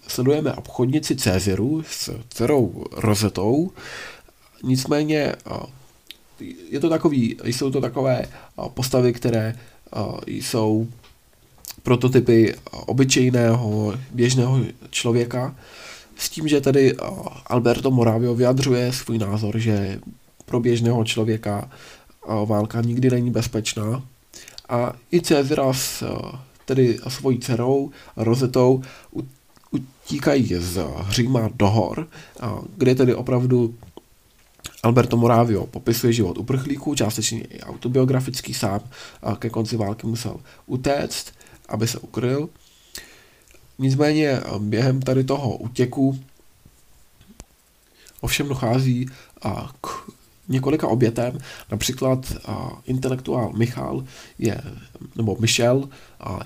sledujeme 0.08 0.52
obchodnici 0.52 1.16
Céziru 1.16 1.82
s 1.90 2.10
dcerou 2.28 2.84
Rozetou, 2.92 3.70
nicméně 4.62 5.34
je 6.70 6.80
to 6.80 6.88
takový, 6.88 7.36
jsou 7.44 7.70
to 7.70 7.80
takové 7.80 8.26
postavy, 8.74 9.12
které 9.12 9.54
jsou 10.26 10.88
prototypy 11.82 12.54
obyčejného, 12.70 13.94
běžného 14.14 14.60
člověka, 14.90 15.56
s 16.16 16.30
tím, 16.30 16.48
že 16.48 16.60
tedy 16.60 16.94
Alberto 17.46 17.90
Moravio 17.90 18.34
vyjadřuje 18.34 18.92
svůj 18.92 19.18
názor, 19.18 19.58
že 19.58 20.00
pro 20.44 20.60
běžného 20.60 21.04
člověka 21.04 21.70
válka 22.44 22.80
nikdy 22.80 23.10
není 23.10 23.30
bezpečná. 23.30 24.02
A 24.68 24.92
i 25.12 25.20
Cezra 25.20 25.72
s 25.72 26.04
tedy 26.64 26.98
svojí 27.08 27.38
dcerou 27.38 27.90
Rozetou 28.16 28.82
utíkají 29.70 30.54
z 30.58 30.84
Říma 31.10 31.48
do 31.54 31.68
hor, 31.68 32.08
kde 32.76 32.94
tedy 32.94 33.14
opravdu 33.14 33.74
Alberto 34.82 35.16
Moravio 35.16 35.66
popisuje 35.66 36.12
život 36.12 36.38
uprchlíků, 36.38 36.94
částečně 36.94 37.40
i 37.40 37.60
autobiografický 37.60 38.54
sám, 38.54 38.80
a 39.22 39.36
ke 39.36 39.50
konci 39.50 39.76
války 39.76 40.06
musel 40.06 40.40
utéct, 40.66 41.32
aby 41.68 41.88
se 41.88 41.98
ukryl. 41.98 42.48
Nicméně 43.78 44.40
během 44.58 45.02
tady 45.02 45.24
toho 45.24 45.56
útěku 45.56 46.20
ovšem 48.20 48.48
dochází 48.48 49.06
k 49.80 50.10
několika 50.48 50.86
obětem, 50.86 51.38
například 51.70 52.32
intelektuál 52.84 53.52
Michal 53.56 54.04
je, 54.38 54.60
nebo 55.16 55.36
Michel 55.40 55.88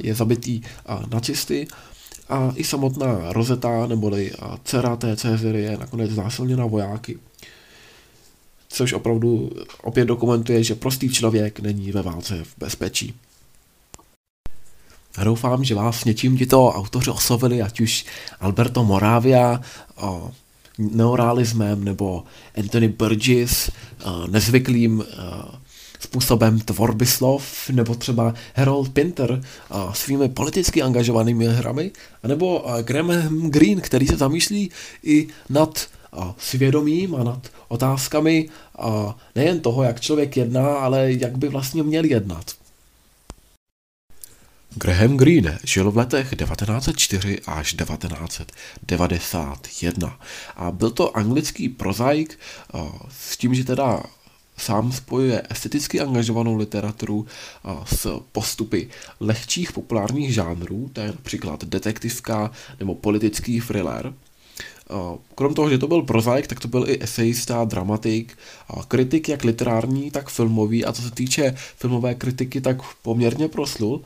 je 0.01 0.15
zabitý 0.15 0.63
nacisty. 1.11 1.67
A 2.29 2.53
i 2.55 2.65
samotná 2.65 3.33
Rozeta 3.33 3.87
neboli 3.87 4.33
dcera 4.65 4.97
té 4.97 5.17
Ceziry 5.17 5.63
je 5.63 5.79
nakonec 5.79 6.11
znásilněna 6.11 6.67
vojáky. 6.67 7.19
Což 8.69 8.93
opravdu 8.93 9.51
opět 9.83 10.05
dokumentuje, 10.05 10.65
že 10.65 10.75
prostý 10.75 11.09
člověk 11.09 11.61
není 11.61 11.93
ve 11.93 12.03
válce 12.03 12.45
v 12.45 12.55
bezpečí. 12.59 13.15
Doufám, 15.25 15.65
že 15.65 15.75
vás 15.75 16.05
něčím 16.05 16.39
tito 16.39 16.69
autoři 16.69 17.11
oslovili, 17.11 17.63
ať 17.63 17.81
už 17.81 18.07
Alberto 18.41 18.85
Moravia, 18.85 19.61
neorealismem, 20.79 21.85
nebo 21.85 22.25
Anthony 22.59 22.89
Burgess, 22.89 23.71
o, 24.05 24.27
nezvyklým 24.27 25.01
o, 25.01 25.05
způsobem 26.01 26.61
tvorby 26.61 27.07
slov, 27.07 27.71
nebo 27.71 27.95
třeba 27.95 28.35
Harold 28.55 28.89
Pinter 28.93 29.41
a 29.71 29.95
svými 29.95 30.29
politicky 30.29 30.83
angažovanými 30.83 31.47
hrami, 31.47 31.91
nebo 32.27 32.65
Graham 32.83 33.51
Greene, 33.51 33.81
který 33.81 34.07
se 34.07 34.17
zamýšlí 34.17 34.71
i 35.03 35.29
nad 35.49 35.89
svědomím 36.39 37.15
a 37.15 37.25
nad 37.25 37.49
otázkami 37.69 38.49
a 38.79 39.19
nejen 39.35 39.61
toho, 39.61 39.83
jak 39.83 40.01
člověk 40.01 40.37
jedná, 40.37 40.67
ale 40.67 41.13
jak 41.13 41.39
by 41.39 41.49
vlastně 41.49 41.83
měl 41.83 42.05
jednat. 42.05 42.45
Graham 44.75 45.17
Greene 45.17 45.59
žil 45.65 45.91
v 45.91 45.97
letech 45.97 46.35
1904 46.37 47.41
až 47.47 47.75
1991 47.75 50.19
a 50.57 50.71
byl 50.71 50.91
to 50.91 51.17
anglický 51.17 51.69
prozaik 51.69 52.39
s 53.11 53.37
tím, 53.37 53.55
že 53.55 53.65
teda 53.65 54.03
sám 54.57 54.93
spojuje 54.93 55.43
esteticky 55.51 56.01
angažovanou 56.01 56.57
literaturu 56.57 57.27
s 57.85 58.21
postupy 58.33 58.89
lehčích 59.21 59.73
populárních 59.73 60.35
žánrů, 60.35 60.91
to 60.93 61.01
je 61.01 61.07
například 61.07 61.65
detektivka 61.65 62.51
nebo 62.79 62.95
politický 62.95 63.61
thriller, 63.61 64.15
Krom 65.35 65.55
toho, 65.55 65.71
že 65.71 65.79
to 65.79 65.87
byl 65.87 66.03
prozaik, 66.03 66.47
tak 66.47 66.61
to 66.61 66.69
byl 66.69 66.89
i 66.89 67.03
esejista, 67.03 67.65
dramatik, 67.65 68.39
kritik 68.89 69.29
jak 69.29 69.45
literární, 69.45 70.11
tak 70.11 70.29
filmový 70.29 70.85
a 70.85 70.93
co 70.93 71.03
se 71.03 71.11
týče 71.11 71.55
filmové 71.77 72.15
kritiky, 72.15 72.61
tak 72.61 72.77
poměrně 73.03 73.49
proslul. 73.49 74.01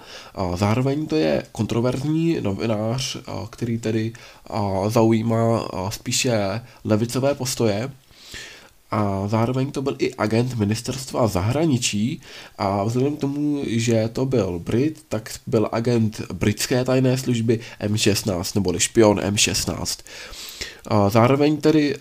Zároveň 0.54 1.06
to 1.06 1.16
je 1.16 1.42
kontroverzní 1.52 2.40
novinář, 2.40 3.16
který 3.50 3.78
tedy 3.78 4.12
zaujímá 4.88 5.68
spíše 5.88 6.60
levicové 6.84 7.34
postoje, 7.34 7.90
a 8.90 9.28
zároveň 9.28 9.70
to 9.70 9.82
byl 9.82 9.96
i 9.98 10.14
agent 10.14 10.54
ministerstva 10.54 11.26
zahraničí 11.26 12.20
a 12.58 12.84
vzhledem 12.84 13.16
k 13.16 13.20
tomu, 13.20 13.62
že 13.66 14.08
to 14.12 14.26
byl 14.26 14.58
Brit, 14.58 15.04
tak 15.08 15.30
byl 15.46 15.68
agent 15.72 16.20
britské 16.32 16.84
tajné 16.84 17.18
služby 17.18 17.60
M16, 17.80 18.54
neboli 18.54 18.80
špion 18.80 19.18
M16. 19.18 19.98
A 20.86 21.10
zároveň 21.10 21.56
tedy 21.56 21.96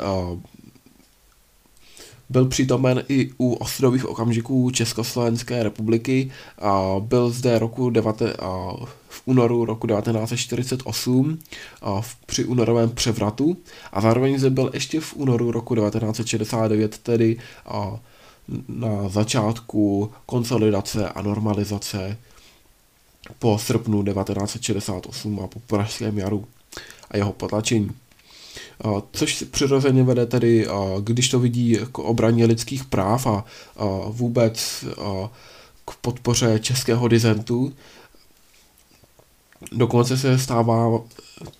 byl 2.29 2.45
přítomen 2.45 3.03
i 3.09 3.31
u 3.37 3.53
ostrových 3.53 4.05
okamžiků 4.05 4.71
Československé 4.71 5.63
republiky 5.63 6.31
a 6.59 6.95
byl 6.99 7.29
zde 7.29 7.59
roku 7.59 7.89
devate, 7.89 8.33
a 8.33 8.73
v 9.09 9.21
únoru 9.25 9.65
roku 9.65 9.87
1948 9.87 11.39
a 11.81 12.01
v, 12.01 12.15
při 12.25 12.45
únorovém 12.45 12.89
převratu. 12.89 13.57
A 13.91 14.01
zároveň 14.01 14.39
zde 14.39 14.49
byl 14.49 14.71
ještě 14.73 14.99
v 14.99 15.15
únoru 15.15 15.51
roku 15.51 15.75
1969 15.75 16.97
tedy 16.97 17.37
a 17.65 17.99
na 18.67 19.09
začátku 19.09 20.11
konsolidace 20.25 21.09
a 21.09 21.21
normalizace 21.21 22.17
po 23.39 23.59
srpnu 23.59 24.03
1968 24.03 25.39
a 25.39 25.47
po 25.47 25.59
pražském 25.59 26.17
jaru 26.17 26.45
a 27.11 27.17
jeho 27.17 27.33
potlačení 27.33 27.91
což 29.11 29.43
přirozeně 29.51 30.03
vede 30.03 30.25
tedy, 30.25 30.67
když 31.01 31.29
to 31.29 31.39
vidí 31.39 31.69
jako 31.69 32.03
obraně 32.03 32.45
lidských 32.45 32.85
práv 32.85 33.27
a 33.27 33.43
vůbec 34.07 34.85
k 35.85 35.95
podpoře 36.01 36.59
českého 36.59 37.07
dizentu. 37.07 37.73
Dokonce 39.71 40.17
se 40.17 40.39
stává 40.39 41.01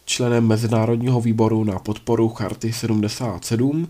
členem 0.05 0.47
Mezinárodního 0.47 1.21
výboru 1.21 1.63
na 1.63 1.79
podporu 1.79 2.29
Charty 2.29 2.73
77. 2.73 3.87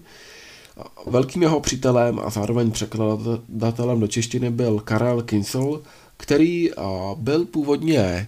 Velkým 1.06 1.42
jeho 1.42 1.60
přítelem 1.60 2.20
a 2.20 2.30
zároveň 2.30 2.72
překladatelem 2.72 4.00
do 4.00 4.08
češtiny 4.08 4.50
byl 4.50 4.80
Karel 4.80 5.22
Kinsel, 5.22 5.82
který 6.18 6.70
byl 7.16 7.46
původně 7.46 8.28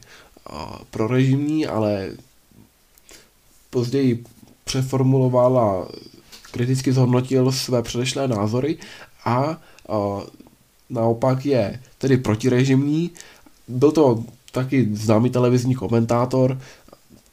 prorežimní, 0.91 1.67
ale 1.67 2.11
později 3.69 4.23
přeformuloval 4.67 5.59
a 5.59 5.87
kriticky 6.51 6.93
zhodnotil 6.93 7.51
své 7.51 7.81
předešlé 7.81 8.27
názory 8.27 8.77
a, 9.25 9.31
a 9.33 9.57
naopak 10.89 11.45
je 11.45 11.79
tedy 11.97 12.17
protirežimní. 12.17 13.11
Byl 13.67 13.91
to 13.91 14.23
taky 14.51 14.87
známý 14.91 15.29
televizní 15.29 15.75
komentátor. 15.75 16.59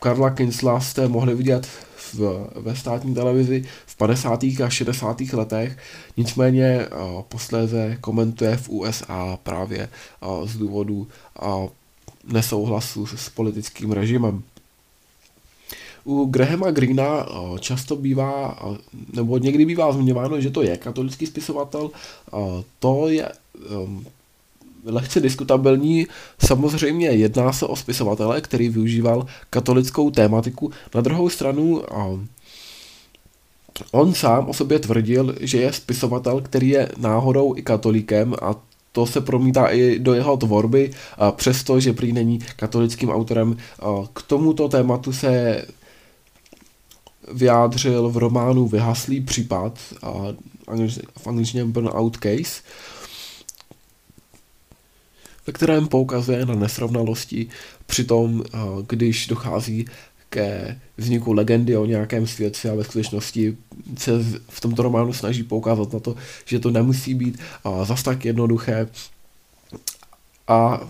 Karla 0.01 0.31
Kinsla 0.31 0.81
jste 0.81 1.09
mohli 1.09 1.35
vidět 1.35 1.67
v, 1.97 2.49
ve 2.57 2.77
státní 2.77 3.15
televizi 3.15 3.65
v 3.87 3.97
50. 3.97 4.45
a 4.65 4.69
60. 4.69 5.21
letech, 5.21 5.79
nicméně 6.17 6.87
posléze 7.29 7.97
komentuje 8.01 8.57
v 8.57 8.69
USA 8.69 9.39
právě 9.43 9.89
z 10.45 10.57
důvodu 10.57 11.09
nesouhlasu 12.25 13.07
s 13.07 13.29
politickým 13.29 13.93
režimem. 13.93 14.43
U 16.05 16.25
Grahama 16.25 16.71
Greena 16.71 17.27
často 17.61 17.97
bývá, 17.97 18.59
nebo 19.13 19.39
někdy 19.39 19.65
bývá 19.65 19.93
zmiňováno, 19.93 20.41
že 20.41 20.51
to 20.51 20.63
je 20.63 20.77
katolický 20.77 21.27
spisovatel. 21.27 21.91
To 22.79 23.09
je 23.09 23.29
lehce 24.85 25.21
diskutabilní. 25.21 26.07
Samozřejmě 26.47 27.07
jedná 27.09 27.53
se 27.53 27.67
o 27.67 27.77
spisovatele, 27.77 28.41
který 28.41 28.69
využíval 28.69 29.27
katolickou 29.51 30.11
tématiku. 30.11 30.71
Na 30.95 31.01
druhou 31.01 31.29
stranu 31.29 31.83
on 33.93 34.15
sám 34.15 34.49
o 34.49 34.55
sobě 34.55 34.79
tvrdil, 34.79 35.35
že 35.41 35.59
je 35.59 35.73
spisovatel, 35.73 36.41
který 36.41 36.69
je 36.69 36.89
náhodou 36.97 37.57
i 37.57 37.63
katolíkem 37.63 38.35
a 38.43 38.55
to 38.93 39.07
se 39.07 39.21
promítá 39.21 39.67
i 39.67 39.99
do 39.99 40.15
jeho 40.15 40.37
tvorby, 40.37 40.91
a 41.19 41.33
přesto, 41.33 41.81
že 41.81 41.93
prý 41.93 42.13
není 42.13 42.39
katolickým 42.57 43.11
autorem. 43.11 43.57
K 44.13 44.23
tomuto 44.23 44.69
tématu 44.69 45.13
se 45.13 45.65
vyjádřil 47.33 48.09
v 48.09 48.17
románu 48.17 48.69
Vyhaslý 48.69 49.21
případ, 49.21 49.79
a 50.03 50.13
v 51.19 51.27
angličtině 51.27 51.65
Burnout 51.65 52.17
Case, 52.17 52.63
ve 55.47 55.53
kterém 55.53 55.89
poukazuje 55.89 56.47
na 56.47 56.55
nesrovnalosti 56.55 57.47
při 57.87 58.05
tom, 58.05 58.45
když 58.89 59.27
dochází 59.27 59.87
ke 60.31 60.81
vzniku 60.97 61.33
legendy 61.33 61.77
o 61.77 61.87
nějakém 61.87 62.27
světci 62.27 62.69
a 62.69 62.75
ve 62.75 62.85
skutečnosti 62.85 63.57
se 63.99 64.13
v 64.49 64.61
tomto 64.61 64.83
románu 64.83 65.13
snaží 65.13 65.43
poukázat 65.43 65.93
na 65.93 66.01
to, 66.01 66.17
že 66.45 66.59
to 66.59 66.71
nemusí 66.71 67.15
být 67.15 67.39
zas 67.85 68.03
tak 68.03 68.25
jednoduché. 68.25 68.89
A 70.49 70.89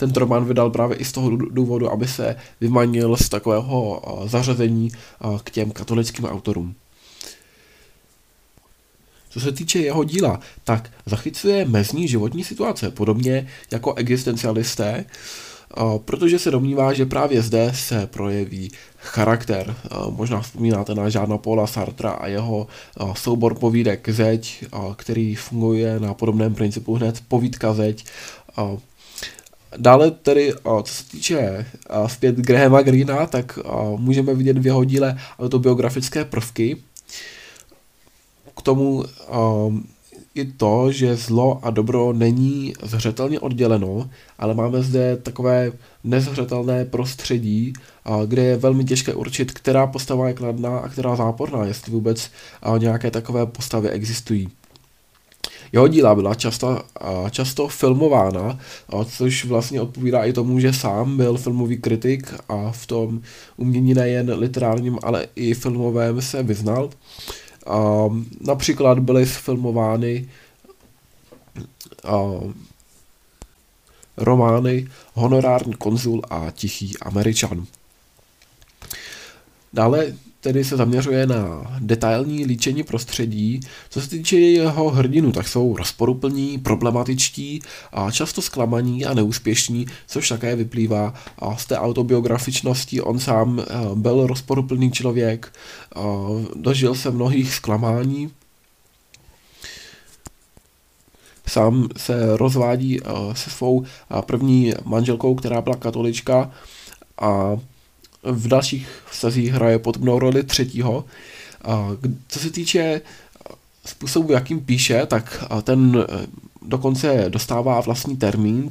ten 0.00 0.12
román 0.12 0.44
vydal 0.44 0.70
právě 0.70 0.96
i 0.96 1.04
z 1.04 1.12
toho 1.12 1.36
důvodu, 1.36 1.90
aby 1.90 2.08
se 2.08 2.36
vymanil 2.60 3.16
z 3.16 3.28
takového 3.28 4.02
zařazení 4.26 4.92
k 5.44 5.50
těm 5.50 5.70
katolickým 5.70 6.24
autorům. 6.24 6.74
Co 9.30 9.40
se 9.40 9.52
týče 9.52 9.78
jeho 9.78 10.04
díla, 10.04 10.40
tak 10.64 10.90
zachycuje 11.06 11.64
mezní 11.64 12.08
životní 12.08 12.44
situace, 12.44 12.90
podobně 12.90 13.46
jako 13.70 13.94
existencialisté, 13.94 15.04
protože 16.04 16.38
se 16.38 16.50
domnívá, 16.50 16.92
že 16.92 17.06
právě 17.06 17.42
zde 17.42 17.72
se 17.74 18.06
projeví 18.06 18.70
charakter. 18.98 19.74
Možná 20.10 20.40
vzpomínáte 20.40 20.94
na 20.94 21.08
Žádna 21.08 21.38
Paula 21.38 21.66
Sartra 21.66 22.10
a 22.10 22.26
jeho 22.26 22.66
soubor 23.14 23.54
povídek 23.54 24.08
Zeď, 24.08 24.64
který 24.96 25.34
funguje 25.34 26.00
na 26.00 26.14
podobném 26.14 26.54
principu 26.54 26.94
hned 26.94 27.22
povídka 27.28 27.74
Zeď. 27.74 28.04
Dále 29.76 30.10
tedy, 30.10 30.52
co 30.82 30.94
se 30.94 31.04
týče 31.04 31.66
zpět 32.06 32.36
Grahama 32.36 32.82
Greena, 32.82 33.26
tak 33.26 33.58
můžeme 33.96 34.34
vidět 34.34 34.58
v 34.58 34.66
jeho 34.66 34.84
díle 34.84 35.18
autobiografické 35.38 36.24
prvky, 36.24 36.76
k 38.56 38.62
tomu 38.62 39.04
i 40.34 40.44
to, 40.44 40.92
že 40.92 41.16
zlo 41.16 41.60
a 41.62 41.70
dobro 41.70 42.12
není 42.12 42.72
zřetelně 42.82 43.40
odděleno, 43.40 44.10
ale 44.38 44.54
máme 44.54 44.82
zde 44.82 45.16
takové 45.16 45.72
nezřetelné 46.04 46.84
prostředí, 46.84 47.72
kde 48.26 48.42
je 48.42 48.56
velmi 48.56 48.84
těžké 48.84 49.14
určit, 49.14 49.52
která 49.52 49.86
postava 49.86 50.28
je 50.28 50.34
kladná 50.34 50.78
a 50.78 50.88
která 50.88 51.16
záporná, 51.16 51.64
jestli 51.64 51.92
vůbec 51.92 52.30
nějaké 52.78 53.10
takové 53.10 53.46
postavy 53.46 53.90
existují. 53.90 54.48
Jeho 55.72 55.88
díla 55.88 56.14
byla 56.14 56.34
často, 56.34 56.82
často 57.30 57.68
filmována, 57.68 58.58
což 59.16 59.44
vlastně 59.44 59.80
odpovídá 59.80 60.24
i 60.24 60.32
tomu, 60.32 60.60
že 60.60 60.72
sám 60.72 61.16
byl 61.16 61.36
filmový 61.36 61.78
kritik 61.78 62.34
a 62.48 62.70
v 62.70 62.86
tom 62.86 63.20
umění 63.56 63.94
nejen 63.94 64.38
literárním, 64.38 64.98
ale 65.02 65.26
i 65.36 65.54
filmovém 65.54 66.22
se 66.22 66.42
vyznal. 66.42 66.90
Například 68.40 68.98
byly 68.98 69.26
sfilmovány 69.26 70.28
romány 74.16 74.88
Honorární 75.14 75.74
konzul 75.74 76.22
a 76.30 76.50
Tichý 76.50 76.98
Američan. 76.98 77.66
Dále 79.72 80.14
tedy 80.40 80.64
se 80.64 80.76
zaměřuje 80.76 81.26
na 81.26 81.76
detailní 81.78 82.44
líčení 82.44 82.82
prostředí. 82.82 83.60
Co 83.90 84.00
se 84.00 84.10
týče 84.10 84.36
jeho 84.36 84.90
hrdinu, 84.90 85.32
tak 85.32 85.48
jsou 85.48 85.76
rozporuplní, 85.76 86.58
problematičtí 86.58 87.62
a 87.92 88.10
často 88.10 88.42
zklamaní 88.42 89.06
a 89.06 89.14
neúspěšní, 89.14 89.86
což 90.06 90.28
také 90.28 90.56
vyplývá 90.56 91.14
z 91.56 91.66
té 91.66 91.78
autobiografičnosti. 91.78 93.00
On 93.00 93.18
sám 93.18 93.60
eh, 93.60 93.64
byl 93.94 94.26
rozporuplný 94.26 94.92
člověk, 94.92 95.52
dožil 96.56 96.94
se 96.94 97.10
mnohých 97.10 97.54
zklamání, 97.54 98.30
sám 101.50 101.88
se 101.96 102.36
rozvádí 102.36 103.00
eh, 103.00 103.10
se 103.34 103.50
svou 103.50 103.84
eh, 103.84 104.22
první 104.22 104.72
manželkou, 104.84 105.34
která 105.34 105.60
byla 105.60 105.76
katolička 105.76 106.50
a 107.20 107.56
v 108.22 108.48
dalších 108.48 108.88
vztazích 109.10 109.52
hraje 109.52 109.78
podobnou 109.78 110.18
roli 110.18 110.42
třetího. 110.42 111.04
Co 112.28 112.38
se 112.38 112.50
týče 112.50 113.00
způsobu, 113.86 114.32
jakým 114.32 114.60
píše, 114.60 115.06
tak 115.06 115.44
ten 115.62 116.06
e, 116.08 116.26
dokonce 116.62 117.24
dostává 117.28 117.80
vlastní 117.80 118.16
termín, 118.16 118.70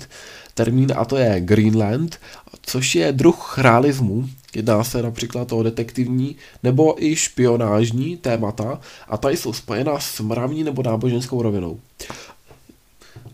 termín 0.54 0.94
a 0.96 1.06
to 1.06 1.18
je 1.18 1.42
Greenland, 1.42 2.20
což 2.62 2.96
je 2.96 3.12
druh 3.12 3.58
realismu. 3.58 4.30
Jedná 4.56 4.84
se 4.84 5.02
například 5.02 5.52
o 5.52 5.64
detektivní 5.64 6.36
nebo 6.64 7.04
i 7.04 7.16
špionážní 7.16 8.18
témata 8.18 8.80
a 9.08 9.18
tady 9.18 9.38
jsou 9.38 9.54
spojena 9.54 10.00
s 10.00 10.20
mravní 10.20 10.64
nebo 10.64 10.84
náboženskou 10.84 11.42
rovinou. 11.42 11.80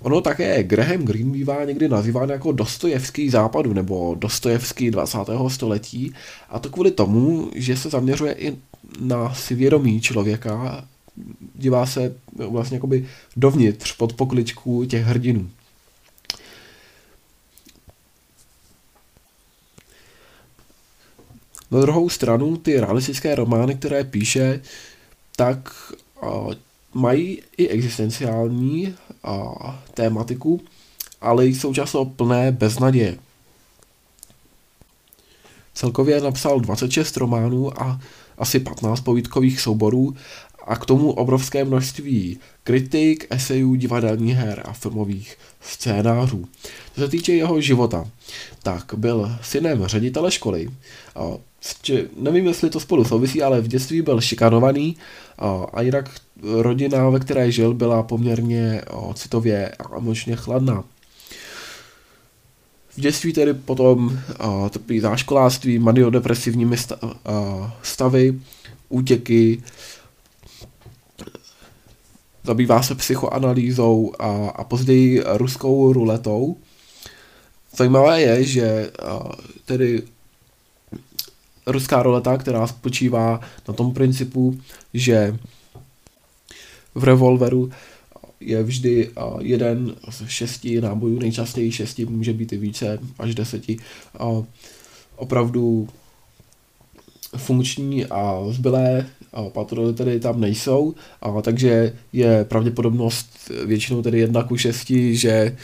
Ono 0.06 0.22
také 0.22 0.64
Graham 0.64 1.02
Greene 1.06 1.32
bývá 1.32 1.66
někdy 1.66 1.90
nazýván 1.90 2.30
jako 2.30 2.52
Dostojevský 2.52 3.30
západu 3.30 3.74
nebo 3.74 4.16
Dostojevský 4.20 4.92
20. 4.92 5.18
století 5.48 6.14
a 6.50 6.60
to 6.60 6.70
kvůli 6.70 6.92
tomu, 6.92 7.52
že 7.56 7.78
se 7.78 7.90
zaměřuje 7.90 8.34
i 8.34 8.58
na 9.00 9.34
svědomí 9.34 10.02
člověka, 10.02 10.88
dívá 11.56 11.86
se 11.86 12.16
vlastně 12.50 12.76
jakoby 12.76 13.08
dovnitř 13.36 13.96
pod 13.96 14.14
pokličku 14.14 14.86
těch 14.86 15.04
hrdinů. 15.04 15.50
Na 21.72 21.82
druhou 21.82 22.10
stranu 22.10 22.58
ty 22.58 22.80
realistické 22.80 23.36
romány, 23.36 23.76
které 23.76 24.04
píše, 24.04 24.62
tak 25.36 25.70
mají 26.94 27.42
i 27.58 27.68
existenciální 27.68 28.96
a, 29.26 29.84
tématiku, 29.94 30.62
ale 31.22 31.46
jsou 31.46 31.74
často 31.74 32.06
plné 32.06 32.52
beznaděje. 32.52 33.18
Celkově 35.74 36.22
napsal 36.22 36.60
26 36.60 37.18
románů 37.18 37.82
a 37.82 38.00
asi 38.38 38.60
15 38.60 39.02
povídkových 39.02 39.62
souborů 39.62 40.16
a 40.68 40.76
k 40.76 40.86
tomu 40.86 41.12
obrovské 41.12 41.66
množství 41.66 42.40
kritik, 42.64 43.28
esejů, 43.30 43.76
divadelních 43.76 44.36
her 44.36 44.62
a 44.66 44.74
filmových 44.74 45.38
scénářů. 45.62 46.46
Co 46.96 47.02
se 47.02 47.08
týče 47.08 47.34
jeho 47.34 47.62
života, 47.62 48.10
tak 48.64 48.94
byl 48.98 49.38
synem 49.42 49.86
ředitele 49.86 50.32
školy. 50.32 50.70
Nevím, 52.18 52.48
jestli 52.48 52.70
to 52.70 52.80
spolu 52.80 53.06
souvisí, 53.06 53.44
ale 53.44 53.62
v 53.62 53.68
dětství 53.68 54.02
byl 54.02 54.22
šikanovaný 54.22 54.98
a 55.74 55.82
jinak 55.82 56.10
rodina, 56.44 57.10
ve 57.10 57.20
které 57.20 57.52
žil, 57.52 57.74
byla 57.74 58.04
poměrně 58.04 58.82
citově 59.14 59.70
a 59.70 59.98
emočně 59.98 60.36
chladná. 60.36 60.84
V 62.90 63.02
dětství 63.02 63.34
tedy 63.34 63.54
potom 63.54 64.06
uh, 64.06 64.70
trpí 64.70 65.00
záškoláctví, 65.00 65.80
maniodepresivními 65.80 66.78
sta, 66.78 67.04
uh, 67.04 67.10
stavy, 67.84 68.40
útěky, 68.90 69.64
zabývá 72.44 72.84
se 72.84 72.96
psychoanalýzou 72.96 74.14
a, 74.20 74.50
a 74.50 74.64
později 74.64 75.24
ruskou 75.26 75.94
ruletou. 75.94 76.58
Zajímavé 77.78 78.22
je, 78.22 78.44
že 78.44 78.92
tedy 79.66 80.04
ruská 81.68 82.04
ruleta, 82.04 82.38
která 82.38 82.68
spočívá 82.68 83.40
na 83.68 83.74
tom 83.74 83.94
principu, 83.94 84.60
že 84.94 85.38
v 86.96 87.04
revolveru 87.04 87.70
je 88.40 88.64
vždy 88.64 89.12
jeden 89.40 89.96
z 90.10 90.28
šesti 90.28 90.82
nábojů, 90.82 91.20
nejčastěji 91.20 91.72
šesti, 91.72 92.06
může 92.06 92.34
být 92.34 92.54
i 92.54 92.58
více, 92.58 93.00
až 93.20 93.36
deseti. 93.36 93.78
Opravdu 95.16 95.88
funkční 97.38 98.06
a 98.06 98.42
zbylé 98.50 99.06
patroly 99.50 99.94
tedy 99.94 100.20
tam 100.20 100.42
nejsou, 100.42 100.96
a 101.22 101.42
takže 101.42 101.94
je 102.14 102.46
pravděpodobnost 102.46 103.52
většinou 103.66 104.02
tedy 104.02 104.20
jedna 104.20 104.44
ku 104.44 104.58
šesti, 104.58 105.16
že 105.16 105.58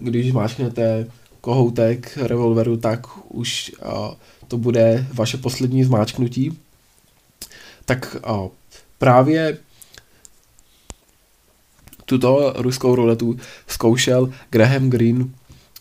když 0.00 0.30
zmáčknete 0.30 1.06
kohoutek 1.40 2.18
revolveru, 2.22 2.76
tak 2.76 3.06
už 3.28 3.72
to 4.48 4.58
bude 4.58 5.06
vaše 5.12 5.36
poslední 5.36 5.84
zmáčknutí. 5.84 6.58
Tak 7.84 8.16
a, 8.24 8.48
právě 8.98 9.58
tuto 12.04 12.54
ruskou 12.56 12.94
ruletu 12.94 13.36
zkoušel 13.66 14.32
Graham 14.50 14.90
Greene 14.90 15.24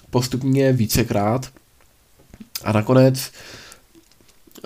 postupně 0.10 0.74
vícekrát 0.74 1.54
a 2.64 2.72
nakonec 2.72 3.32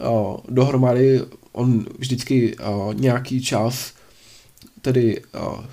o, 0.02 0.44
dohromady 0.50 1.22
on 1.52 1.86
vždycky 1.98 2.58
o, 2.58 2.94
nějaký 2.94 3.42
čas 3.42 3.94
tedy 4.82 5.22
o, 5.34 5.64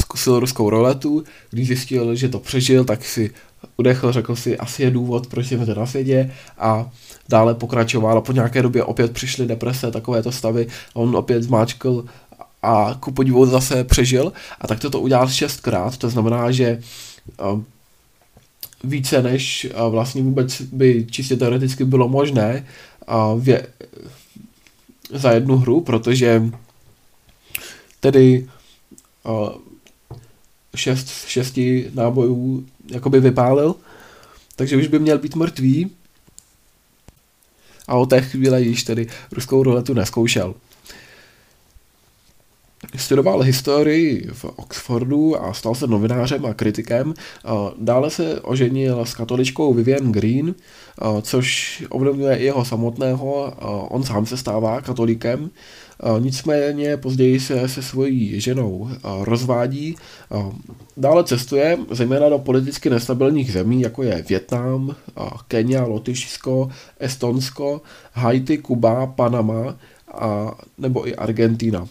zkusil 0.00 0.40
ruskou 0.40 0.70
roletu, 0.70 1.24
když 1.50 1.66
zjistil, 1.66 2.14
že 2.14 2.28
to 2.28 2.40
přežil, 2.40 2.84
tak 2.84 3.04
si 3.04 3.30
udechl, 3.76 4.12
řekl 4.12 4.36
si, 4.36 4.58
asi 4.58 4.82
je 4.82 4.90
důvod, 4.90 5.26
proč 5.26 5.48
to 5.48 5.74
na 5.74 5.86
světě 5.86 6.32
a 6.58 6.90
dále 7.28 7.54
pokračoval 7.54 8.18
a 8.18 8.20
po 8.20 8.32
nějaké 8.32 8.62
době 8.62 8.84
opět 8.84 9.12
přišly 9.12 9.46
deprese, 9.46 9.90
takovéto 9.90 10.32
stavy, 10.32 10.66
on 10.94 11.16
opět 11.16 11.42
zmáčkl 11.42 12.04
a 12.62 12.96
ku 13.00 13.12
podivu 13.12 13.46
zase 13.46 13.84
přežil. 13.84 14.32
A 14.60 14.66
tak 14.66 14.80
to 14.80 15.00
udělal 15.00 15.28
šestkrát, 15.28 15.96
to 15.96 16.10
znamená, 16.10 16.50
že 16.50 16.80
více 18.84 19.22
než 19.22 19.66
vlastně 19.90 20.22
vůbec 20.22 20.60
by 20.60 21.06
čistě 21.10 21.36
teoreticky 21.36 21.84
bylo 21.84 22.08
možné 22.08 22.66
vě, 23.38 23.66
za 25.12 25.32
jednu 25.32 25.56
hru, 25.56 25.80
protože 25.80 26.42
tedy 28.00 28.48
šest 30.76 31.08
z 31.08 31.26
šesti 31.26 31.90
nábojů 31.94 32.66
jakoby 32.90 33.20
vypálil, 33.20 33.74
takže 34.56 34.76
už 34.76 34.86
by 34.86 34.98
měl 34.98 35.18
být 35.18 35.36
mrtvý 35.36 35.90
a 37.88 37.94
od 37.96 38.10
té 38.10 38.20
chvíle 38.20 38.62
již 38.62 38.84
tedy 38.84 39.06
ruskou 39.32 39.62
ruletu 39.62 39.94
neskoušel. 39.94 40.54
Studoval 42.96 43.40
historii 43.40 44.28
v 44.32 44.44
Oxfordu 44.44 45.42
a 45.44 45.54
stal 45.54 45.74
se 45.74 45.86
novinářem 45.86 46.46
a 46.46 46.54
kritikem. 46.54 47.14
Dále 47.78 48.10
se 48.10 48.40
oženil 48.40 49.06
s 49.06 49.14
katoličkou 49.14 49.74
Vivian 49.74 50.12
Green, 50.12 50.54
což 51.22 51.82
ovlivňuje 51.88 52.36
i 52.36 52.44
jeho 52.44 52.64
samotného. 52.64 53.54
On 53.90 54.04
sám 54.04 54.26
se 54.26 54.36
stává 54.36 54.80
katolíkem. 54.80 55.50
Nicméně 56.18 56.96
později 56.96 57.40
se 57.40 57.68
se 57.68 57.82
svojí 57.82 58.40
ženou 58.40 58.90
rozvádí. 59.20 59.96
Dále 60.96 61.24
cestuje 61.24 61.78
zejména 61.90 62.28
do 62.28 62.38
politicky 62.38 62.90
nestabilních 62.90 63.52
zemí, 63.52 63.80
jako 63.80 64.02
je 64.02 64.24
Větnam, 64.28 64.96
Kenia, 65.48 65.84
Lotyšsko, 65.84 66.70
Estonsko, 66.98 67.80
Haiti, 68.12 68.58
Kuba, 68.58 69.06
Panama 69.06 69.76
a, 70.14 70.54
nebo 70.78 71.08
i 71.08 71.16
Argentina. 71.16 71.88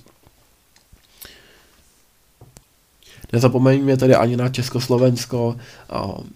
Nezapomeňme 3.34 3.98
tedy 3.98 4.15
ani 4.15 4.38
na 4.38 4.50
Československo 4.50 5.56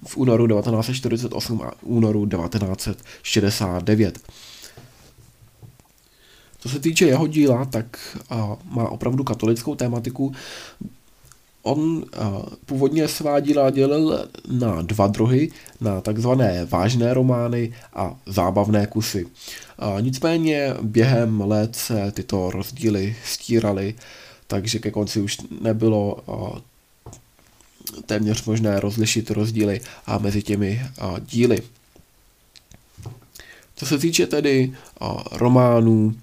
v 0.08 0.18
únoru 0.18 0.48
1948 0.48 1.62
a 1.62 1.72
únoru 1.82 2.26
1969. 2.26 4.20
Co 6.64 6.70
se 6.70 6.80
týče 6.80 7.06
jeho 7.06 7.28
díla, 7.28 7.66
tak 7.66 8.18
má 8.66 8.90
opravdu 8.90 9.24
katolickou 9.24 9.76
tématiku. 9.76 10.34
On 11.62 12.06
původně 12.66 13.08
svá 13.08 13.40
díla 13.40 13.70
dělil 13.70 14.28
na 14.52 14.82
dva 14.82 15.08
druhy, 15.08 15.52
na 15.82 16.02
takzvané 16.02 16.66
vážné 16.66 17.14
romány 17.14 17.74
a 17.94 18.16
zábavné 18.26 18.88
kusy. 18.88 19.26
Nicméně 20.00 20.74
během 20.82 21.42
let 21.42 21.76
se 21.76 22.12
tyto 22.12 22.52
rozdíly 22.52 23.16
stíraly, 23.26 23.96
takže 24.48 24.80
ke 24.80 24.92
konci 24.92 25.22
už 25.22 25.38
nebylo 25.62 26.18
téměř 28.06 28.46
možné 28.46 28.80
rozlišit 28.80 29.32
rozdíly 29.32 29.82
a 30.06 30.18
mezi 30.18 30.44
těmi 30.44 30.82
a, 31.00 31.16
díly. 31.20 31.62
Co 33.76 33.86
se 33.86 33.98
týče 33.98 34.28
tedy 34.28 34.74
a, 35.00 35.24
románů 35.32 36.16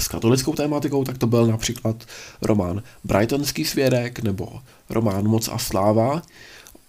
s 0.00 0.08
katolickou 0.08 0.52
tématikou, 0.52 1.04
tak 1.04 1.18
to 1.18 1.26
byl 1.26 1.46
například 1.46 2.04
román 2.42 2.82
Brightonský 3.04 3.64
svědek 3.64 4.22
nebo 4.22 4.48
román 4.90 5.28
Moc 5.28 5.48
a 5.48 5.58
sláva, 5.58 6.22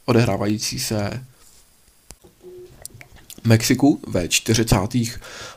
odehrávající 0.06 0.80
se 0.80 1.26
Mexiku 3.44 4.00
ve 4.08 4.28
40. 4.28 4.76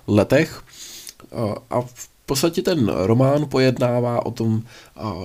letech. 0.07 0.63
A 1.71 1.81
v 1.81 2.09
podstatě 2.27 2.63
ten 2.63 2.89
román 2.89 3.49
pojednává 3.49 4.27
o 4.27 4.31
tom, 4.31 4.63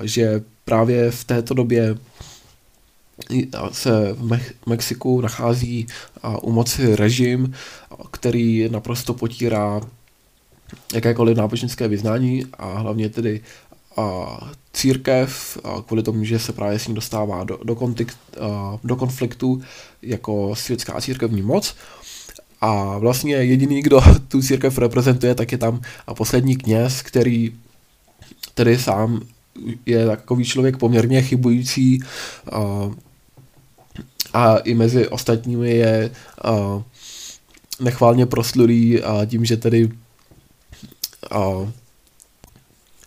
že 0.04 0.44
právě 0.66 1.12
v 1.12 1.24
této 1.24 1.54
době 1.54 1.98
se 3.72 4.14
v 4.14 4.40
Mexiku 4.66 5.22
nachází 5.22 5.88
u 6.42 6.52
moci 6.52 6.96
režim, 6.96 7.54
který 8.12 8.70
naprosto 8.70 9.14
potírá 9.14 9.82
jakékoliv 10.94 11.38
náboženské 11.38 11.88
vyznání 11.88 12.46
a 12.54 12.80
hlavně 12.80 13.10
tedy 13.10 13.42
a 13.98 14.38
církev, 14.74 15.58
a 15.64 15.82
kvůli 15.82 16.04
tomu, 16.04 16.24
že 16.24 16.40
se 16.40 16.54
právě 16.54 16.80
s 16.80 16.88
ní 16.88 16.96
dostává 16.96 17.44
do, 17.44 17.60
do, 17.64 17.76
kontik, 17.76 18.14
a, 18.42 18.80
do 18.84 18.96
konfliktu 18.96 19.62
jako 20.02 20.56
světská 20.56 21.02
církevní 21.02 21.42
moc. 21.42 21.76
A 22.62 22.98
vlastně 22.98 23.36
jediný, 23.36 23.82
kdo 23.82 24.02
tu 24.28 24.42
církev 24.42 24.78
reprezentuje, 24.78 25.36
tak 25.36 25.52
je 25.52 25.58
tam 25.58 25.82
poslední 26.18 26.56
kněz, 26.56 27.02
který 27.02 27.56
tedy 28.54 28.80
sám 28.80 29.22
je 29.86 30.06
takový 30.06 30.46
člověk 30.46 30.78
poměrně 30.78 31.22
chybující 31.22 32.04
a, 32.52 32.92
a 34.34 34.58
i 34.58 34.74
mezi 34.74 35.08
ostatními 35.08 35.76
je 35.76 36.12
a, 36.44 36.84
nechválně 37.80 38.26
proslulý 38.26 39.04
a 39.04 39.26
tím, 39.26 39.46
že 39.46 39.58
tedy 39.58 39.90
a, 39.90 40.09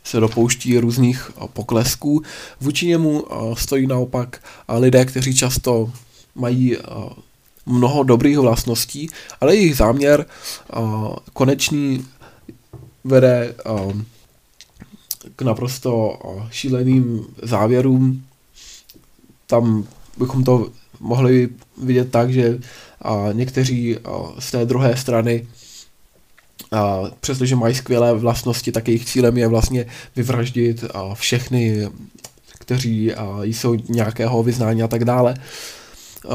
se 0.05 0.21
dopouští 0.21 0.79
různých 0.79 1.31
poklesků. 1.53 2.23
Vůči 2.61 2.87
němu 2.87 3.25
stojí 3.55 3.87
naopak 3.87 4.45
lidé, 4.79 5.05
kteří 5.05 5.35
často 5.35 5.93
mají 6.35 6.77
mnoho 7.67 8.03
dobrých 8.03 8.39
vlastností, 8.39 9.09
ale 9.41 9.57
jejich 9.57 9.77
záměr 9.77 10.27
konečný 11.33 12.05
vede 13.05 13.55
k 15.37 15.43
naprosto 15.43 16.19
šíleným 16.51 17.27
závěrům. 17.43 18.27
Tam 19.47 19.87
bychom 20.19 20.45
to 20.45 20.71
mohli 21.01 21.49
vidět 21.83 22.11
tak, 22.11 22.33
že 22.33 22.59
někteří 23.33 23.97
z 24.39 24.51
té 24.51 24.67
druhé 24.67 24.97
strany 24.97 25.49
přestože 27.21 27.57
mají 27.57 27.75
skvělé 27.75 28.15
vlastnosti, 28.15 28.73
tak 28.73 28.89
jejich 28.89 29.05
cílem 29.05 29.39
je 29.39 29.49
vlastně 29.49 29.87
vyvraždit 30.17 30.85
všechny, 31.15 31.89
kteří 32.59 33.13
jsou 33.43 33.77
nějakého 33.89 34.43
vyznání 34.43 34.83
a 34.83 34.89
tak 34.89 35.05
dále. 35.05 35.35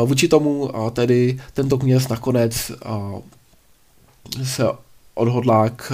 Vůči 0.05 0.27
tomu 0.27 0.71
tedy 0.93 1.39
tento 1.53 1.77
kněz 1.77 2.07
nakonec 2.07 2.71
se 4.43 4.63
odhodlá 5.13 5.69
k 5.69 5.91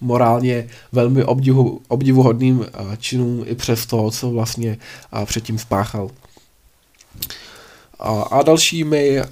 morálně 0.00 0.68
velmi 0.92 1.24
obdivu, 1.24 1.80
obdivuhodným 1.88 2.66
činům 2.98 3.44
i 3.46 3.54
přes 3.54 3.86
to, 3.86 4.10
co 4.10 4.30
vlastně 4.30 4.78
předtím 5.24 5.58
spáchal. 5.58 6.10
A, 7.98 8.22
a 8.22 8.42
dalšími 8.42 9.20
a, 9.20 9.26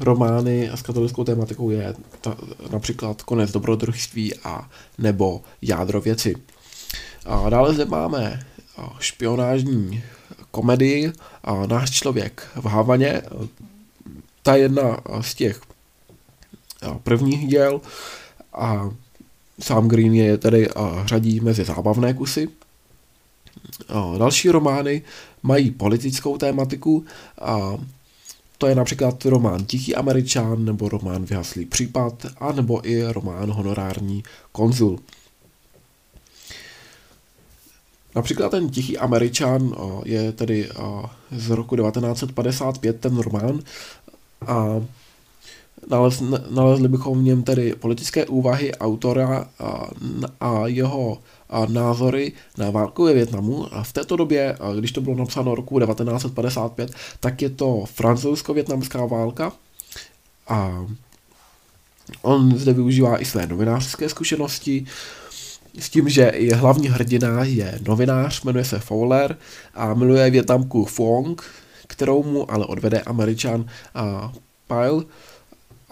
romány 0.00 0.70
s 0.74 0.82
katolickou 0.82 1.24
tématikou 1.24 1.70
je 1.70 1.94
ta, 2.20 2.36
například 2.70 3.22
Konec 3.22 3.52
dobrodružství 3.52 4.34
a 4.44 4.70
nebo 4.98 5.42
Jádro 5.62 6.00
věci. 6.00 6.34
A 7.26 7.50
dále 7.50 7.74
zde 7.74 7.84
máme 7.84 8.46
špionážní 8.98 10.02
komedii 10.50 11.12
a 11.44 11.66
Náš 11.66 11.90
člověk 11.90 12.48
v 12.54 12.66
Havaně. 12.66 13.22
Ta 14.42 14.56
jedna 14.56 15.00
z 15.20 15.34
těch 15.34 15.60
prvních 17.02 17.48
děl 17.48 17.80
a 18.52 18.90
Sám 19.60 19.88
Green 19.88 20.14
je 20.14 20.38
tedy 20.38 20.68
řadí 21.04 21.40
mezi 21.40 21.64
zábavné 21.64 22.14
kusy. 22.14 22.48
A 23.88 24.18
další 24.18 24.50
romány 24.50 25.02
mají 25.42 25.70
politickou 25.70 26.38
tématiku 26.38 27.04
a 27.40 27.78
to 28.58 28.66
je 28.66 28.74
například 28.74 29.24
román 29.24 29.64
Tichý 29.64 29.94
američan, 29.94 30.64
nebo 30.64 30.88
román 30.88 31.24
Vyhaslý 31.24 31.66
případ, 31.66 32.26
a 32.38 32.52
nebo 32.52 32.88
i 32.88 33.12
román 33.12 33.50
Honorární 33.50 34.22
konzul. 34.52 34.98
Například 38.14 38.48
ten 38.48 38.70
Tichý 38.70 38.98
američan 38.98 39.74
je 40.04 40.32
tedy 40.32 40.68
z 41.30 41.50
roku 41.50 41.76
1955 41.76 43.00
ten 43.00 43.18
román 43.18 43.60
a 44.46 44.66
nalez, 45.90 46.22
nalezli 46.50 46.88
bychom 46.88 47.18
v 47.18 47.22
něm 47.22 47.42
tedy 47.42 47.74
politické 47.74 48.26
úvahy 48.26 48.74
autora 48.74 49.48
a, 49.58 49.88
a 50.40 50.66
jeho 50.66 51.18
a 51.50 51.66
názory 51.66 52.32
na 52.58 52.70
válku 52.70 53.04
ve 53.04 53.12
Větnamu. 53.14 53.74
A 53.74 53.82
v 53.82 53.92
této 53.92 54.16
době, 54.16 54.56
když 54.78 54.92
to 54.92 55.00
bylo 55.00 55.16
napsáno 55.16 55.54
roku 55.54 55.80
1955, 55.80 56.92
tak 57.20 57.42
je 57.42 57.50
to 57.50 57.84
francouzsko-větnamská 57.94 59.06
válka 59.06 59.52
a 60.48 60.86
on 62.22 62.58
zde 62.58 62.72
využívá 62.72 63.22
i 63.22 63.24
své 63.24 63.46
novinářské 63.46 64.08
zkušenosti, 64.08 64.86
s 65.78 65.90
tím, 65.90 66.08
že 66.08 66.28
i 66.28 66.52
hlavní 66.52 66.88
hrdina 66.88 67.44
je 67.44 67.78
novinář, 67.86 68.42
jmenuje 68.42 68.64
se 68.64 68.78
Fowler 68.78 69.36
a 69.74 69.94
miluje 69.94 70.30
větnamku 70.30 70.84
Fong, 70.84 71.42
kterou 71.86 72.22
mu 72.22 72.50
ale 72.50 72.66
odvede 72.66 73.00
američan 73.00 73.66
a 73.94 74.32
Pyle. 74.66 75.04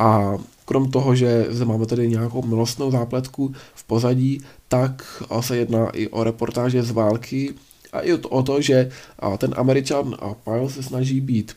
A 0.00 0.38
krom 0.64 0.90
toho, 0.90 1.14
že 1.14 1.46
zde 1.48 1.64
máme 1.64 1.86
tady 1.86 2.08
nějakou 2.08 2.42
milostnou 2.42 2.90
zápletku 2.90 3.54
v 3.74 3.84
pozadí, 3.84 4.40
tak 4.68 5.22
se 5.40 5.56
jedná 5.56 5.90
i 5.90 6.08
o 6.08 6.24
reportáže 6.24 6.82
z 6.82 6.90
války 6.90 7.54
a 7.92 8.00
i 8.00 8.12
o 8.12 8.42
to, 8.42 8.60
že 8.60 8.90
ten 9.38 9.54
američan 9.56 10.16
Pyle 10.44 10.70
se 10.70 10.82
snaží 10.82 11.20
být 11.20 11.56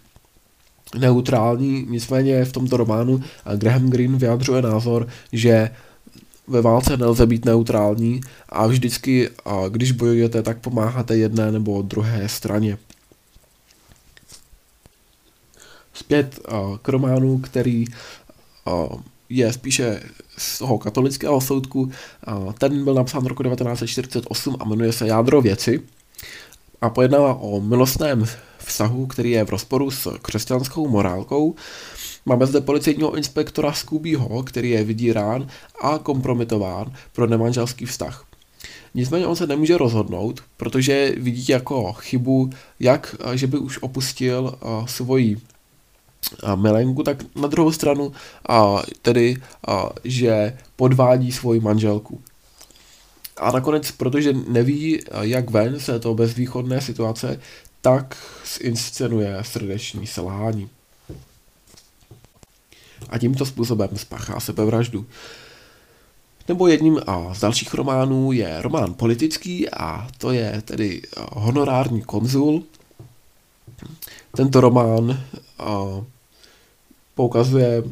neutrální, 0.97 1.85
nicméně 1.89 2.45
v 2.45 2.51
tomto 2.51 2.77
románu 2.77 3.23
Graham 3.55 3.89
Greene 3.89 4.17
vyjadřuje 4.17 4.61
názor, 4.61 5.07
že 5.31 5.69
ve 6.47 6.61
válce 6.61 6.97
nelze 6.97 7.25
být 7.25 7.45
neutrální 7.45 8.21
a 8.49 8.67
vždycky, 8.67 9.29
když 9.69 9.91
bojujete, 9.91 10.43
tak 10.43 10.57
pomáháte 10.59 11.17
jedné 11.17 11.51
nebo 11.51 11.81
druhé 11.81 12.29
straně. 12.29 12.77
Zpět 15.93 16.39
k 16.81 16.89
románu, 16.89 17.37
který 17.37 17.85
je 19.29 19.53
spíše 19.53 20.03
z 20.37 20.59
toho 20.59 20.77
katolického 20.77 21.41
soudku. 21.41 21.91
Ten 22.57 22.83
byl 22.83 22.93
napsán 22.93 23.23
v 23.23 23.27
roku 23.27 23.43
1948 23.43 24.57
a 24.59 24.65
jmenuje 24.65 24.91
se 24.93 25.07
Jádro 25.07 25.41
věci 25.41 25.81
a 26.81 26.89
pojednává 26.89 27.33
o 27.33 27.61
milostném 27.61 28.25
vztahu, 28.57 29.07
který 29.07 29.31
je 29.31 29.45
v 29.45 29.49
rozporu 29.49 29.91
s 29.91 30.17
křesťanskou 30.21 30.87
morálkou. 30.87 31.55
Máme 32.25 32.45
zde 32.45 32.61
policejního 32.61 33.15
inspektora 33.15 33.73
Scoobyho, 33.73 34.43
který 34.43 34.69
je 34.69 34.83
vydírán 34.83 35.47
a 35.81 35.97
kompromitován 35.97 36.93
pro 37.13 37.27
nemanželský 37.27 37.85
vztah. 37.85 38.25
Nicméně 38.95 39.27
on 39.27 39.35
se 39.35 39.47
nemůže 39.47 39.77
rozhodnout, 39.77 40.43
protože 40.57 41.15
vidí 41.17 41.45
jako 41.49 41.93
chybu, 41.93 42.49
jak, 42.79 43.15
že 43.33 43.47
by 43.47 43.57
už 43.57 43.79
opustil 43.81 44.59
svoji 44.85 45.37
milenku, 46.55 47.03
tak 47.03 47.35
na 47.35 47.47
druhou 47.47 47.71
stranu 47.71 48.11
a 48.49 48.81
tedy, 49.01 49.37
a, 49.67 49.89
že 50.03 50.57
podvádí 50.75 51.31
svoji 51.31 51.59
manželku. 51.59 52.21
A 53.37 53.51
nakonec, 53.51 53.91
protože 53.91 54.33
neví, 54.33 54.99
jak 55.21 55.49
ven 55.49 55.79
se 55.79 55.99
to 55.99 56.13
bezvýchodné 56.13 56.81
situace, 56.81 57.39
tak 57.81 58.17
zinscenuje 58.57 59.37
srdeční 59.41 60.07
selhání. 60.07 60.69
A 63.09 63.17
tímto 63.17 63.45
způsobem 63.45 63.89
spáchá 63.95 64.39
sebevraždu. 64.39 65.05
Nebo 66.47 66.67
jedním 66.67 66.99
z 67.33 67.39
dalších 67.39 67.73
románů 67.73 68.31
je 68.31 68.61
román 68.61 68.93
politický 68.93 69.69
a 69.69 70.07
to 70.17 70.31
je 70.31 70.61
tedy 70.65 71.01
honorární 71.31 72.01
konzul. 72.01 72.63
Tento 74.35 74.61
román 74.61 75.23
poukazuje 77.15 77.83